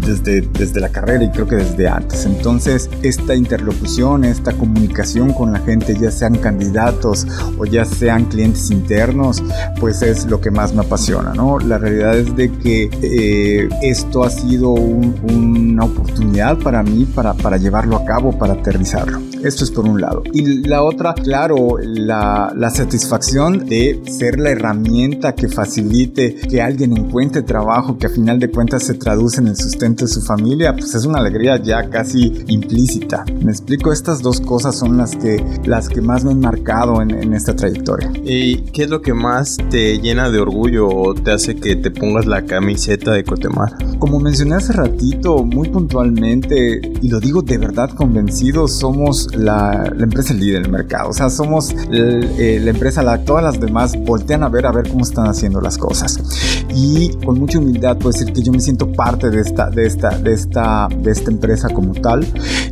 desde, 0.00 0.40
desde 0.40 0.80
la 0.80 0.88
carrera 0.88 1.24
y 1.24 1.30
creo 1.30 1.46
que 1.46 1.56
desde 1.56 1.86
antes. 1.86 2.24
Entonces, 2.24 2.88
esta 3.02 3.34
interlocución, 3.34 4.24
esta 4.24 4.52
comunicación 4.54 5.34
con 5.34 5.52
la 5.52 5.58
gente, 5.58 5.94
ya 6.00 6.10
sean 6.10 6.36
candidatos 6.36 7.26
o 7.58 7.66
ya 7.66 7.84
sean 7.84 8.24
clientes 8.24 8.70
internos, 8.70 9.42
pues 9.78 10.00
es 10.00 10.24
lo 10.24 10.40
que 10.40 10.50
más 10.50 10.72
me 10.72 10.80
apasiona, 10.80 11.34
¿no? 11.34 11.58
La 11.58 11.76
realidad 11.76 12.16
es 12.16 12.34
de 12.34 12.50
que 12.50 12.88
eh, 13.02 13.68
esto 13.82 14.24
ha 14.24 14.30
sido 14.30 14.70
una 14.70 15.84
oportunidad 15.84 16.56
para 16.58 16.82
mí 16.82 17.04
para, 17.04 17.34
para 17.34 17.57
llevarlo 17.58 17.96
a 17.96 18.04
cabo, 18.04 18.36
para 18.38 18.54
aterrizarlo. 18.54 19.20
Esto 19.42 19.64
es 19.64 19.70
por 19.70 19.88
un 19.88 20.00
lado. 20.00 20.22
Y 20.32 20.66
la 20.66 20.82
otra, 20.82 21.14
claro, 21.14 21.76
la, 21.80 22.52
la 22.56 22.70
satisfacción 22.70 23.66
de 23.66 24.02
ser 24.06 24.38
la 24.38 24.50
herramienta 24.50 25.34
que 25.34 25.48
facilite 25.48 26.34
que 26.34 26.60
alguien 26.60 26.96
encuentre 26.96 27.42
trabajo, 27.42 27.98
que 27.98 28.06
a 28.06 28.10
final 28.10 28.38
de 28.38 28.50
cuentas 28.50 28.82
se 28.82 28.94
traduce 28.94 29.40
en 29.40 29.48
el 29.48 29.56
sustento 29.56 30.06
de 30.06 30.10
su 30.10 30.22
familia, 30.22 30.72
pues 30.74 30.94
es 30.94 31.04
una 31.04 31.18
alegría 31.18 31.56
ya 31.62 31.88
casi 31.88 32.44
implícita. 32.48 33.24
Me 33.42 33.52
explico, 33.52 33.92
estas 33.92 34.22
dos 34.22 34.40
cosas 34.40 34.76
son 34.76 34.96
las 34.96 35.14
que, 35.16 35.44
las 35.64 35.88
que 35.88 36.00
más 36.00 36.24
me 36.24 36.32
han 36.32 36.40
marcado 36.40 37.00
en, 37.00 37.10
en 37.10 37.32
esta 37.34 37.54
trayectoria. 37.54 38.10
¿Y 38.24 38.62
qué 38.72 38.84
es 38.84 38.90
lo 38.90 39.02
que 39.02 39.14
más 39.14 39.56
te 39.70 39.98
llena 39.98 40.30
de 40.30 40.40
orgullo 40.40 40.88
o 40.88 41.14
te 41.14 41.30
hace 41.30 41.56
que 41.56 41.76
te 41.76 41.90
pongas 41.90 42.26
la 42.26 42.44
camiseta 42.44 43.12
de 43.12 43.24
Cotemar? 43.24 43.76
Como 43.98 44.20
mencioné 44.20 44.56
hace 44.56 44.72
ratito, 44.72 45.44
muy 45.44 45.68
puntualmente, 45.68 46.80
y 47.00 47.08
lo 47.08 47.20
digo 47.20 47.42
de 47.48 47.56
verdad 47.56 47.90
convencido, 47.90 48.68
somos 48.68 49.34
la, 49.34 49.90
empresa 49.98 50.34
líder 50.34 50.62
del 50.62 50.70
mercado. 50.70 51.08
O 51.08 51.12
sea, 51.14 51.30
somos 51.30 51.74
eh, 51.90 52.60
la 52.62 52.70
empresa 52.70 53.02
la 53.02 53.24
todas 53.24 53.42
las 53.42 53.58
demás 53.58 53.96
voltean 54.04 54.42
a 54.42 54.48
ver 54.50 54.66
a 54.66 54.72
ver 54.72 54.88
cómo 54.88 55.02
están 55.02 55.26
haciendo 55.26 55.60
las 55.60 55.78
cosas. 55.78 56.20
Y 56.74 57.10
con 57.24 57.38
mucha 57.38 57.58
humildad 57.58 57.96
puedo 57.96 58.12
decir 58.12 58.32
que 58.32 58.42
yo 58.42 58.52
me 58.52 58.60
siento 58.60 58.92
parte 58.92 59.30
de 59.30 59.40
esta, 59.40 59.70
de 59.70 59.86
esta, 59.86 60.10
de 60.18 60.32
esta, 60.34 60.88
de 60.94 61.10
esta 61.10 61.30
empresa 61.30 61.68
como 61.70 61.94
tal 61.94 62.26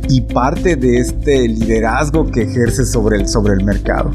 y 0.07 0.21
parte 0.21 0.75
de 0.75 0.99
este 0.99 1.47
liderazgo 1.47 2.29
que 2.29 2.43
ejerce 2.43 2.85
sobre 2.85 3.17
el, 3.17 3.27
sobre 3.27 3.55
el 3.55 3.65
mercado. 3.65 4.11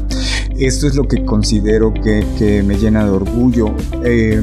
Esto 0.57 0.87
es 0.87 0.95
lo 0.95 1.07
que 1.07 1.25
considero 1.25 1.93
que, 1.93 2.25
que 2.37 2.63
me 2.63 2.77
llena 2.77 3.03
de 3.03 3.09
orgullo. 3.11 3.75
Eh, 4.03 4.41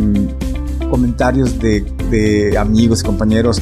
comentarios 0.90 1.59
de, 1.59 1.80
de, 2.11 2.59
amigos 2.59 3.02
compañeros 3.02 3.61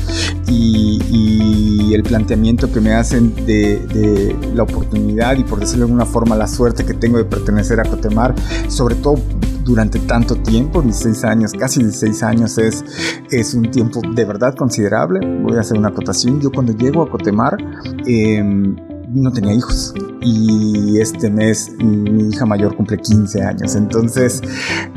y, 0.49 1.01
y, 1.11 1.95
el 1.95 2.03
planteamiento 2.03 2.71
que 2.73 2.81
me 2.81 2.95
hacen 2.95 3.35
de, 3.47 3.79
de, 3.79 4.37
la 4.55 4.63
oportunidad 4.63 5.37
y 5.37 5.45
por 5.45 5.61
decirlo 5.61 5.87
de 5.87 5.93
alguna 5.93 6.07
forma 6.07 6.37
la 6.37 6.47
suerte 6.47 6.85
que 6.85 6.95
tengo 6.95 7.19
de 7.19 7.25
pertenecer 7.25 7.81
a 7.81 7.85
Cotemar, 7.85 8.35
sobre 8.69 8.95
todo 8.97 9.19
durante 9.65 9.99
tanto 10.01 10.35
tiempo, 10.37 10.81
16 10.81 11.25
años, 11.25 11.53
casi 11.53 11.81
16 11.81 12.23
años 12.23 12.59
es, 12.59 12.85
es 13.31 13.55
un 13.55 13.71
tiempo 13.71 14.01
de 14.15 14.25
verdad 14.25 14.55
considerable. 14.55 15.21
Voy 15.43 15.57
a 15.57 15.61
hacer 15.61 15.79
una 15.79 15.89
acotación. 15.89 16.41
Yo 16.41 16.51
cuando 16.51 16.73
llego 16.73 17.03
a 17.03 17.11
Cotemar 17.11 17.59
eh, 18.07 18.43
no 18.43 19.33
tenía 19.33 19.55
hijos 19.55 19.95
y 20.21 21.01
este 21.01 21.31
mes 21.31 21.73
mi 21.79 22.29
hija 22.29 22.47
mayor 22.47 22.77
cumple 22.77 22.99
15 22.99 23.43
años. 23.43 23.75
Entonces, 23.75 24.43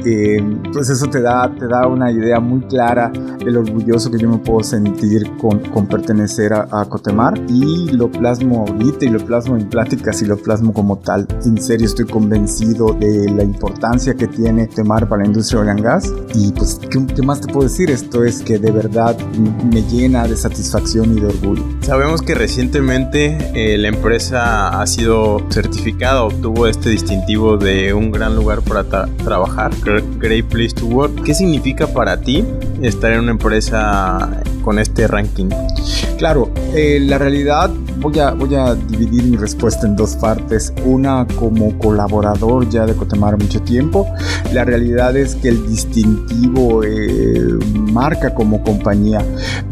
eh, 0.05 0.41
pues 0.73 0.89
eso 0.89 1.07
te 1.07 1.21
da, 1.21 1.53
te 1.57 1.67
da 1.67 1.87
una 1.87 2.11
idea 2.11 2.39
muy 2.39 2.61
clara 2.61 3.11
del 3.43 3.57
orgulloso 3.57 4.11
que 4.11 4.17
yo 4.17 4.29
me 4.29 4.37
puedo 4.37 4.63
sentir 4.63 5.29
con, 5.37 5.59
con 5.59 5.87
pertenecer 5.87 6.53
a, 6.53 6.67
a, 6.71 6.85
Cotemar 6.85 7.39
y 7.47 7.91
lo 7.91 8.11
plasmo 8.11 8.65
ahorita 8.67 9.05
y 9.05 9.09
lo 9.09 9.19
plasmo 9.19 9.55
en 9.55 9.69
pláticas 9.69 10.21
y 10.21 10.25
lo 10.25 10.37
plasmo 10.37 10.73
como 10.73 10.97
tal. 10.97 11.27
En 11.45 11.61
serio, 11.61 11.85
estoy 11.85 12.05
convencido 12.05 12.93
de 12.93 13.29
la 13.31 13.43
importancia 13.43 14.13
que 14.13 14.27
tiene 14.27 14.67
Cotemar 14.67 15.07
para 15.07 15.21
la 15.21 15.27
industria 15.27 15.63
de 15.63 15.81
gas 15.81 16.11
y 16.35 16.51
pues, 16.51 16.79
¿qué, 16.89 17.05
¿qué, 17.15 17.21
más 17.21 17.41
te 17.41 17.51
puedo 17.51 17.67
decir? 17.67 17.89
Esto 17.91 18.23
es 18.23 18.41
que 18.41 18.59
de 18.59 18.71
verdad 18.71 19.17
me 19.71 19.81
llena 19.83 20.27
de 20.27 20.35
satisfacción 20.35 21.17
y 21.17 21.21
de 21.21 21.27
orgullo. 21.27 21.63
Sabemos 21.81 22.21
que 22.21 22.35
recientemente 22.35 23.37
eh, 23.53 23.77
la 23.77 23.89
empresa 23.89 24.81
ha 24.81 24.87
sido 24.87 25.10
certificado, 25.49 26.27
obtuvo 26.27 26.67
este 26.67 26.89
distintivo 26.89 27.57
de 27.57 27.93
un 27.93 28.11
gran 28.11 28.35
lugar 28.35 28.61
para 28.61 28.83
tra 28.83 29.07
trabajar, 29.23 29.71
Great 30.17 30.45
Place 30.45 30.69
to 30.69 30.85
Work. 30.85 31.23
¿Qué 31.23 31.33
significa 31.33 31.87
para 31.87 32.21
ti 32.21 32.45
estar 32.81 33.11
en 33.11 33.19
una 33.19 33.31
empresa 33.31 34.41
con 34.63 34.79
este 34.79 35.07
ranking? 35.07 35.49
Claro, 36.17 36.51
eh, 36.73 36.99
la 37.01 37.17
realidad 37.17 37.69
voy 38.01 38.19
a, 38.19 38.31
voy 38.31 38.55
a 38.55 38.75
dividir 38.75 39.23
mi 39.23 39.37
respuesta 39.37 39.87
en 39.87 39.95
dos 39.95 40.15
partes. 40.15 40.73
Una 40.85 41.25
como 41.39 41.77
colaborador 41.77 42.67
ya 42.69 42.85
de 42.85 42.95
Cotemar 42.95 43.37
mucho 43.37 43.61
tiempo. 43.61 44.07
La 44.53 44.65
realidad 44.65 45.15
es 45.15 45.35
que 45.35 45.49
el 45.49 45.67
distintivo 45.67 46.83
eh, 46.83 47.57
marca 47.91 48.33
como 48.33 48.63
compañía, 48.63 49.23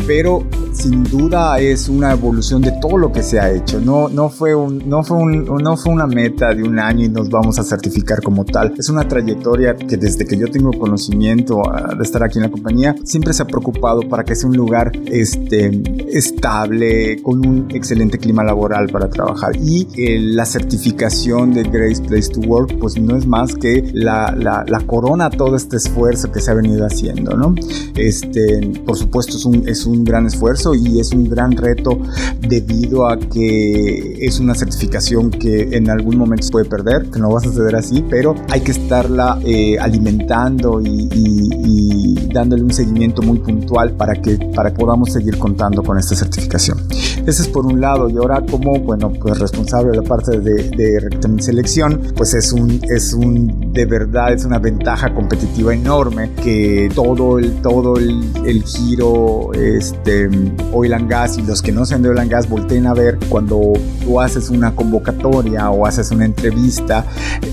pero 0.07 0.43
sin 0.71 1.03
duda 1.03 1.59
es 1.59 1.89
una 1.89 2.11
evolución 2.11 2.61
de 2.61 2.71
todo 2.79 2.97
lo 2.97 3.11
que 3.11 3.23
se 3.23 3.39
ha 3.39 3.51
hecho. 3.51 3.81
No, 3.81 4.07
no, 4.07 4.29
fue 4.29 4.55
un, 4.55 4.87
no, 4.87 5.03
fue 5.03 5.17
un, 5.17 5.45
no 5.45 5.75
fue 5.75 5.91
una 5.91 6.07
meta 6.07 6.53
de 6.53 6.63
un 6.63 6.79
año 6.79 7.05
y 7.05 7.09
nos 7.09 7.29
vamos 7.29 7.59
a 7.59 7.63
certificar 7.63 8.21
como 8.21 8.45
tal. 8.45 8.73
Es 8.77 8.89
una 8.89 9.07
trayectoria 9.07 9.75
que 9.75 9.97
desde 9.97 10.25
que 10.25 10.37
yo 10.37 10.47
tengo 10.47 10.71
conocimiento 10.71 11.61
ah, 11.69 11.95
de 11.95 12.03
estar 12.03 12.23
aquí 12.23 12.37
en 12.37 12.43
la 12.43 12.51
compañía, 12.51 12.95
siempre 13.03 13.33
se 13.33 13.43
ha 13.43 13.45
preocupado 13.45 14.01
para 14.01 14.23
que 14.23 14.35
sea 14.35 14.49
un 14.49 14.55
lugar 14.55 14.91
este, 15.07 15.81
estable, 16.09 17.21
con 17.23 17.45
un 17.45 17.67
excelente 17.71 18.18
clima 18.19 18.43
laboral 18.43 18.87
para 18.89 19.09
trabajar. 19.09 19.55
Y 19.55 19.87
eh, 19.97 20.19
la 20.19 20.45
certificación 20.45 21.53
de 21.53 21.63
Grace 21.63 22.01
Place 22.01 22.29
to 22.29 22.41
Work, 22.41 22.77
pues 22.79 22.99
no 22.99 23.17
es 23.17 23.25
más 23.25 23.55
que 23.55 23.89
la, 23.93 24.35
la, 24.37 24.79
corona 24.85 25.29
todo 25.29 25.55
este 25.55 25.77
esfuerzo 25.77 26.31
que 26.31 26.39
se 26.39 26.51
ha 26.51 26.53
venido 26.53 26.85
haciendo, 26.85 27.35
¿no? 27.35 27.53
Este, 27.95 28.61
por 28.85 28.97
supuesto, 28.97 29.37
es 29.37 29.45
un, 29.45 29.67
es 29.67 29.85
un 29.85 30.03
gran 30.03 30.25
esfuerzo 30.25 30.73
y 30.73 30.99
es 30.99 31.11
un 31.11 31.29
gran 31.29 31.51
reto 31.51 31.99
debido 32.41 33.07
a 33.07 33.19
que 33.19 34.25
es 34.25 34.39
una 34.39 34.55
certificación 34.55 35.29
que 35.29 35.69
en 35.71 35.89
algún 35.89 36.17
momento 36.17 36.43
se 36.43 36.51
puede 36.51 36.65
perder, 36.65 37.09
que 37.09 37.19
no 37.19 37.31
va 37.31 37.39
a 37.39 37.43
suceder 37.43 37.75
así, 37.75 38.03
pero 38.09 38.35
hay 38.49 38.61
que 38.61 38.71
estarla 38.71 39.39
eh, 39.45 39.77
alimentando 39.79 40.81
y, 40.81 42.18
dándole 42.33 42.63
un 42.63 42.73
seguimiento 42.73 43.21
muy 43.21 43.39
puntual 43.39 43.93
para 43.93 44.13
que, 44.15 44.37
para 44.55 44.71
que 44.71 44.77
podamos 44.77 45.11
seguir 45.11 45.37
contando 45.37 45.83
con 45.83 45.97
esta 45.97 46.15
certificación. 46.15 46.79
Ese 47.25 47.43
es 47.43 47.47
por 47.47 47.65
un 47.65 47.79
lado 47.81 48.09
y 48.09 48.17
ahora 48.17 48.41
como, 48.49 48.79
bueno, 48.79 49.11
pues 49.11 49.39
responsable 49.39 49.91
de 49.91 49.97
la 49.97 50.03
parte 50.03 50.39
de, 50.39 50.69
de 50.69 51.41
selección, 51.41 52.01
pues 52.15 52.33
es 52.33 52.51
un, 52.51 52.81
es 52.89 53.13
un, 53.13 53.73
de 53.73 53.85
verdad, 53.85 54.33
es 54.33 54.45
una 54.45 54.59
ventaja 54.59 55.13
competitiva 55.13 55.73
enorme 55.73 56.31
que 56.43 56.89
todo 56.93 57.39
el, 57.39 57.61
todo 57.61 57.97
el, 57.97 58.23
el 58.45 58.63
giro, 58.63 59.53
este, 59.53 60.29
oil 60.73 60.93
and 60.93 61.09
gas 61.09 61.37
y 61.37 61.41
los 61.41 61.61
que 61.61 61.71
no 61.71 61.85
sean 61.85 62.01
de 62.01 62.09
oil 62.09 62.19
and 62.19 62.31
gas 62.31 62.49
volteen 62.49 62.87
a 62.87 62.93
ver 62.93 63.17
cuando 63.29 63.73
tú 64.03 64.19
haces 64.19 64.49
una 64.49 64.75
convocatoria 64.75 65.69
o 65.69 65.85
haces 65.85 66.11
una 66.11 66.25
entrevista, 66.25 67.05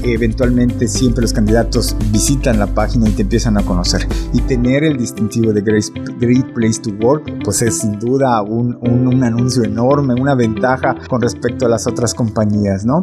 eventualmente 0.02 0.88
siempre 0.88 1.22
los 1.22 1.32
candidatos 1.32 1.96
visitan 2.10 2.58
la 2.58 2.66
página 2.66 3.08
y 3.08 3.12
te 3.12 3.22
empiezan 3.22 3.56
a 3.58 3.62
conocer. 3.62 4.06
Y 4.32 4.40
el 4.74 4.96
distintivo 4.96 5.52
de 5.52 5.62
Great, 5.62 6.52
Place 6.54 6.80
to 6.82 6.90
Work, 7.00 7.44
pues 7.44 7.62
es 7.62 7.78
sin 7.78 7.98
duda 7.98 8.42
un, 8.42 8.76
un, 8.80 9.06
un 9.06 9.22
anuncio 9.22 9.62
enorme, 9.64 10.14
una 10.14 10.34
ventaja 10.34 10.96
con 11.08 11.20
respecto 11.20 11.66
a 11.66 11.68
las 11.68 11.86
otras 11.86 12.14
compañías, 12.14 12.84
¿no? 12.84 13.02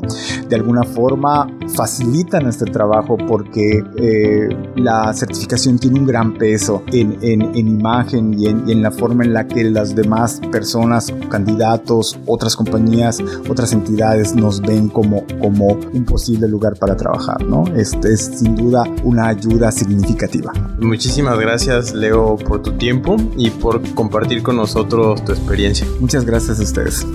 De 0.50 0.56
alguna 0.56 0.84
forma 0.84 1.48
facilita 1.76 2.40
nuestro 2.40 2.72
trabajo 2.72 3.18
porque 3.18 3.82
eh, 3.98 4.50
la 4.76 5.14
certificación 5.14 5.80
tiene 5.80 6.00
un 6.00 6.06
gran 6.06 6.34
peso 6.34 6.84
en, 6.92 7.18
en, 7.22 7.56
imagen 7.56 8.34
y 8.38 8.48
en, 8.48 8.68
y 8.68 8.74
en, 8.74 8.82
la 8.82 8.92
forma 8.92 9.24
en 9.24 9.34
la 9.34 9.48
que 9.48 9.64
las 9.64 9.96
demás 9.96 10.42
personas, 10.52 11.14
candidatos, 11.30 12.20
otras 12.26 12.56
compañías, 12.56 13.20
otras 13.50 13.72
entidades 13.74 14.36
nos 14.36 14.62
ven 14.62 14.90
como, 14.90 15.26
como 15.40 15.68
un 15.68 16.06
posible 16.06 16.48
lugar 16.48 16.74
para 16.78 16.96
trabajar, 16.98 17.44
¿no? 17.44 17.64
Este 17.76 18.14
es 18.14 18.26
sin 18.26 18.56
duda 18.56 18.84
una 19.04 19.28
ayuda 19.28 19.72
significativa. 19.72 20.52
Muchísimas 20.80 21.40
gracias, 21.40 21.53
Leo, 21.94 22.36
por 22.38 22.64
tu 22.64 22.72
tiempo 22.74 23.16
y 23.38 23.52
por 23.52 23.82
compartir 23.94 24.42
con 24.42 24.56
nosotros 24.56 25.24
tu 25.24 25.32
experiencia. 25.32 25.86
Muchas 26.00 26.26
gracias 26.26 26.60
a 26.60 26.64
ustedes. 26.64 27.06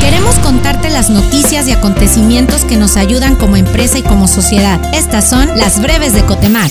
Queremos 0.00 0.38
contarte 0.38 0.88
las 0.88 1.10
noticias 1.10 1.68
y 1.68 1.72
acontecimientos 1.72 2.64
que 2.64 2.76
nos 2.76 2.96
ayudan 2.96 3.36
como 3.36 3.56
empresa 3.56 3.98
y 3.98 4.02
como 4.02 4.28
sociedad. 4.28 4.80
Estas 4.94 5.28
son 5.28 5.48
las 5.58 5.82
breves 5.82 6.14
de 6.14 6.24
Cotemar. 6.24 6.70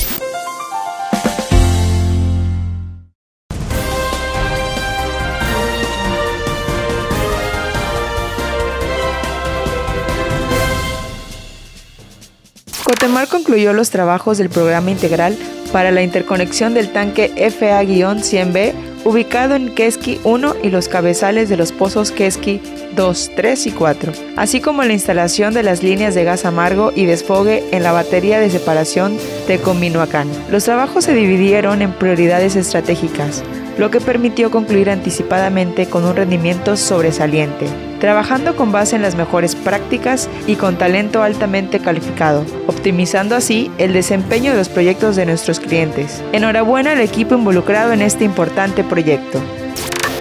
Cotemar 12.85 13.27
concluyó 13.27 13.73
los 13.73 13.89
trabajos 13.89 14.37
del 14.37 14.49
programa 14.49 14.91
integral 14.91 15.35
para 15.73 15.89
la 15.89 16.03
interconexión 16.03 16.75
del 16.75 16.93
tanque 16.93 17.33
FA-100B 17.35 18.73
ubicado 19.05 19.55
en 19.55 19.73
Keski 19.73 20.19
1 20.23 20.57
y 20.61 20.69
los 20.69 20.87
cabezales 20.87 21.49
de 21.49 21.57
los 21.57 21.71
pozos 21.71 22.11
Keski 22.11 22.61
2, 22.95 23.31
3 23.35 23.67
y 23.67 23.71
4, 23.71 24.13
así 24.35 24.61
como 24.61 24.83
la 24.83 24.93
instalación 24.93 25.55
de 25.55 25.63
las 25.63 25.81
líneas 25.81 26.13
de 26.13 26.25
gas 26.25 26.45
amargo 26.45 26.91
y 26.95 27.05
desfogue 27.05 27.63
en 27.71 27.81
la 27.81 27.91
batería 27.91 28.39
de 28.39 28.51
separación 28.51 29.17
de 29.47 29.57
Cominoacán. 29.57 30.29
Los 30.51 30.65
trabajos 30.65 31.05
se 31.05 31.15
dividieron 31.15 31.81
en 31.81 31.91
prioridades 31.91 32.55
estratégicas, 32.55 33.43
lo 33.79 33.89
que 33.89 33.99
permitió 33.99 34.51
concluir 34.51 34.91
anticipadamente 34.91 35.87
con 35.87 36.05
un 36.05 36.15
rendimiento 36.15 36.77
sobresaliente, 36.77 37.65
trabajando 38.05 38.55
con 38.55 38.71
base 38.71 38.95
en 38.95 39.01
las 39.01 39.15
mejores 39.15 39.55
prácticas 39.55 40.29
y 40.45 40.57
con 40.57 40.77
talento 40.77 41.23
altamente 41.23 41.79
calificado, 41.79 42.45
optimizando 42.67 43.35
así 43.35 43.71
el 43.79 43.93
desempeño 43.93 44.51
de 44.51 44.59
los 44.59 44.69
proyectos 44.69 45.15
de 45.15 45.25
nuestros 45.25 45.59
clientes. 45.59 46.23
Enhorabuena 46.31 46.91
al 46.91 47.01
equipo 47.01 47.33
involucrado 47.33 47.93
en 47.93 48.03
este 48.03 48.23
importante 48.23 48.83
proyecto. 48.83 49.41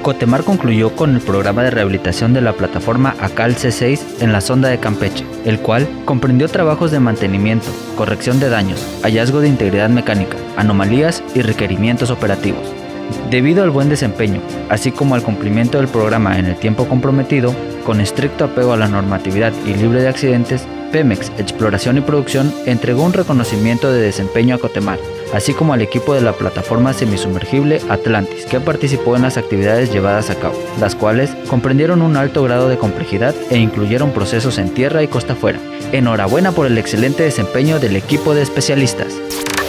Cotemar 0.01 0.45
concluyó 0.45 0.97
con 0.97 1.15
el 1.15 1.21
programa 1.21 1.63
de 1.63 1.73
rehabilitación 1.73 2.33
de 2.33 2.41
la 2.41 2.55
plataforma 2.55 3.17
ACAL 3.21 3.55
C6 3.55 4.23
en 4.23 4.33
la 4.33 4.41
sonda 4.41 4.71
de 4.71 4.79
Campeche, 4.79 5.27
el 5.45 5.59
cual 5.59 5.87
comprendió 6.07 6.49
trabajos 6.49 6.91
de 6.91 7.01
mantenimiento, 7.01 7.67
corrección 7.99 8.41
de 8.41 8.49
daños, 8.49 8.83
hallazgo 9.03 9.41
de 9.41 9.49
integridad 9.49 9.91
mecánica, 9.91 10.39
anomalías 10.57 11.23
y 11.35 11.43
requerimientos 11.43 12.11
operativos. 12.11 12.84
Debido 13.31 13.63
al 13.63 13.71
buen 13.71 13.89
desempeño, 13.89 14.41
así 14.69 14.91
como 14.91 15.15
al 15.15 15.23
cumplimiento 15.23 15.79
del 15.79 15.89
programa 15.89 16.39
en 16.39 16.47
el 16.47 16.57
tiempo 16.57 16.87
comprometido, 16.87 17.55
con 17.85 18.01
estricto 18.01 18.45
apego 18.45 18.73
a 18.73 18.77
la 18.77 18.89
normatividad 18.89 19.53
y 19.67 19.75
libre 19.75 20.03
de 20.03 20.09
accidentes, 20.09 20.67
Pemex 20.95 21.33
Exploración 21.39 21.99
y 21.99 22.03
Producción 22.03 22.55
entregó 22.67 23.03
un 23.03 23.13
reconocimiento 23.13 23.91
de 23.93 24.01
desempeño 24.01 24.55
a 24.55 24.59
Cotemar, 24.59 25.01
así 25.35 25.53
como 25.53 25.73
al 25.73 25.83
equipo 25.83 26.15
de 26.15 26.21
la 26.21 26.35
plataforma 26.35 26.93
semisumergible 26.93 27.81
Atlantis, 27.89 28.47
que 28.47 28.61
participó 28.61 29.17
en 29.17 29.23
las 29.23 29.37
actividades 29.37 29.93
llevadas 29.93 30.31
a 30.31 30.37
cabo, 30.37 30.55
las 30.79 30.95
cuales 30.95 31.31
comprendieron 31.49 32.01
un 32.01 32.17
alto 32.17 32.45
grado 32.45 32.69
de 32.69 32.79
complejidad 32.79 33.35
e 33.51 33.59
incluyeron 33.59 34.13
procesos 34.13 34.59
en 34.59 34.71
tierra 34.71 35.03
y 35.03 35.09
costa 35.09 35.33
afuera. 35.33 35.59
Enhorabuena 35.91 36.53
por 36.53 36.67
el 36.67 36.79
excelente 36.79 37.25
desempeño 37.25 37.81
del 37.81 37.97
equipo 37.97 38.33
de 38.33 38.43
especialistas. 38.43 39.15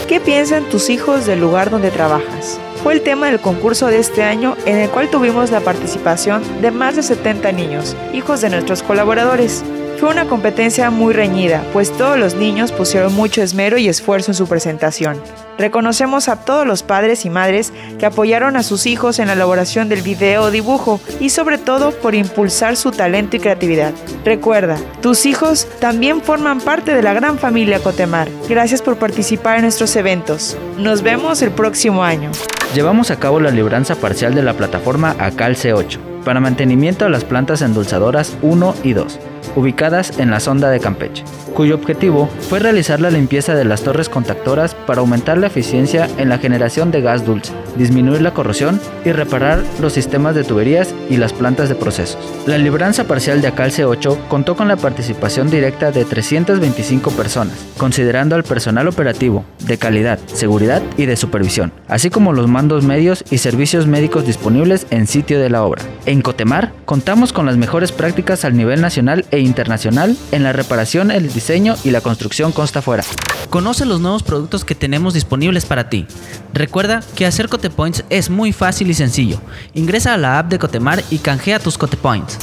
¿Qué 0.07 0.19
piensan 0.19 0.65
tus 0.65 0.91
hijos 0.91 1.25
del 1.25 1.39
lugar 1.41 1.71
donde 1.71 1.89
trabajas? 1.89 2.59
Fue 2.85 2.93
el 2.93 3.01
tema 3.01 3.31
del 3.31 3.39
concurso 3.39 3.87
de 3.87 3.97
este 3.97 4.21
año 4.21 4.55
en 4.67 4.77
el 4.77 4.91
cual 4.91 5.09
tuvimos 5.09 5.49
la 5.49 5.59
participación 5.59 6.43
de 6.61 6.69
más 6.69 6.95
de 6.95 7.01
70 7.01 7.51
niños, 7.51 7.97
hijos 8.13 8.41
de 8.41 8.51
nuestros 8.51 8.83
colaboradores. 8.83 9.63
Fue 9.99 10.09
una 10.09 10.25
competencia 10.25 10.89
muy 10.89 11.13
reñida, 11.13 11.63
pues 11.71 11.95
todos 11.95 12.17
los 12.19 12.35
niños 12.35 12.73
pusieron 12.73 13.13
mucho 13.15 13.41
esmero 13.41 13.77
y 13.77 13.87
esfuerzo 13.87 14.31
en 14.31 14.35
su 14.35 14.45
presentación. 14.45 15.21
Reconocemos 15.57 16.27
a 16.27 16.43
todos 16.43 16.67
los 16.67 16.83
padres 16.83 17.23
y 17.23 17.29
madres 17.29 17.71
que 17.97 18.05
apoyaron 18.05 18.57
a 18.57 18.63
sus 18.63 18.87
hijos 18.87 19.19
en 19.19 19.27
la 19.27 19.33
elaboración 19.33 19.87
del 19.87 20.01
video 20.01 20.43
o 20.43 20.51
dibujo 20.51 20.99
y 21.21 21.29
sobre 21.29 21.57
todo 21.57 21.91
por 21.91 22.13
impulsar 22.13 22.75
su 22.75 22.91
talento 22.91 23.37
y 23.37 23.39
creatividad. 23.39 23.93
Recuerda, 24.25 24.77
tus 25.01 25.25
hijos 25.25 25.65
también 25.79 26.21
forman 26.21 26.59
parte 26.59 26.93
de 26.93 27.01
la 27.01 27.13
gran 27.13 27.39
familia 27.39 27.79
Cotemar. 27.79 28.27
Gracias 28.49 28.81
por 28.81 28.97
participar 28.97 29.55
en 29.55 29.61
nuestros 29.61 29.95
eventos. 29.95 30.57
Nos 30.77 31.03
vemos 31.03 31.41
el 31.41 31.51
próximo 31.51 32.03
año. 32.03 32.31
Llevamos 32.73 33.11
a 33.11 33.15
cabo 33.17 33.39
la 33.39 33.51
libranza 33.51 33.95
parcial 33.95 34.35
de 34.35 34.43
la 34.43 34.55
plataforma 34.55 35.15
ACAL 35.19 35.55
C8 35.55 35.99
para 36.25 36.41
mantenimiento 36.41 37.05
de 37.05 37.11
las 37.11 37.23
plantas 37.23 37.61
endulzadoras 37.61 38.35
1 38.41 38.75
y 38.83 38.91
2 38.91 39.19
ubicadas 39.55 40.19
en 40.19 40.31
la 40.31 40.39
sonda 40.39 40.69
de 40.69 40.79
Campeche, 40.79 41.23
cuyo 41.53 41.75
objetivo 41.75 42.29
fue 42.49 42.59
realizar 42.59 42.99
la 42.99 43.09
limpieza 43.09 43.55
de 43.55 43.65
las 43.65 43.81
torres 43.81 44.09
contactoras 44.09 44.75
para 44.75 45.01
aumentar 45.01 45.37
la 45.37 45.47
eficiencia 45.47 46.07
en 46.17 46.29
la 46.29 46.37
generación 46.37 46.91
de 46.91 47.01
gas 47.01 47.25
dulce, 47.25 47.53
disminuir 47.77 48.21
la 48.21 48.33
corrosión 48.33 48.79
y 49.03 49.11
reparar 49.11 49.63
los 49.79 49.93
sistemas 49.93 50.35
de 50.35 50.43
tuberías 50.43 50.93
y 51.09 51.17
las 51.17 51.33
plantas 51.33 51.69
de 51.69 51.75
procesos. 51.75 52.17
La 52.45 52.57
libranza 52.57 53.05
parcial 53.05 53.41
de 53.41 53.47
Acalce 53.47 53.85
8 53.85 54.25
contó 54.27 54.55
con 54.55 54.67
la 54.67 54.77
participación 54.77 55.49
directa 55.49 55.91
de 55.91 56.05
325 56.05 57.11
personas, 57.11 57.55
considerando 57.77 58.35
al 58.35 58.43
personal 58.43 58.87
operativo, 58.87 59.45
de 59.65 59.77
calidad, 59.77 60.19
seguridad 60.27 60.81
y 60.97 61.05
de 61.05 61.15
supervisión, 61.15 61.71
así 61.87 62.09
como 62.09 62.33
los 62.33 62.47
mandos 62.47 62.83
medios 62.83 63.23
y 63.29 63.37
servicios 63.37 63.87
médicos 63.87 64.25
disponibles 64.25 64.87
en 64.89 65.07
sitio 65.07 65.39
de 65.39 65.49
la 65.49 65.63
obra. 65.63 65.81
En 66.05 66.21
Cotemar 66.21 66.71
contamos 66.85 67.33
con 67.33 67.45
las 67.45 67.57
mejores 67.57 67.91
prácticas 67.91 68.45
al 68.45 68.55
nivel 68.55 68.81
nacional 68.81 69.25
e 69.35 69.39
internacional 69.39 70.17
en 70.31 70.43
la 70.43 70.53
reparación, 70.53 71.11
el 71.11 71.31
diseño 71.31 71.75
y 71.83 71.91
la 71.91 72.01
construcción 72.01 72.51
consta 72.51 72.81
fuera. 72.81 73.03
Conoce 73.49 73.85
los 73.85 74.01
nuevos 74.01 74.23
productos 74.23 74.65
que 74.65 74.75
tenemos 74.75 75.13
disponibles 75.13 75.65
para 75.65 75.89
ti. 75.89 76.07
Recuerda 76.53 77.01
que 77.15 77.25
hacer 77.25 77.49
Cotepoints 77.49 78.03
es 78.09 78.29
muy 78.29 78.53
fácil 78.53 78.89
y 78.89 78.93
sencillo. 78.93 79.41
Ingresa 79.73 80.13
a 80.13 80.17
la 80.17 80.39
app 80.39 80.49
de 80.49 80.59
Cotemar 80.59 81.03
y 81.09 81.19
canjea 81.19 81.59
tus 81.59 81.77
Cotepoints. 81.77 82.37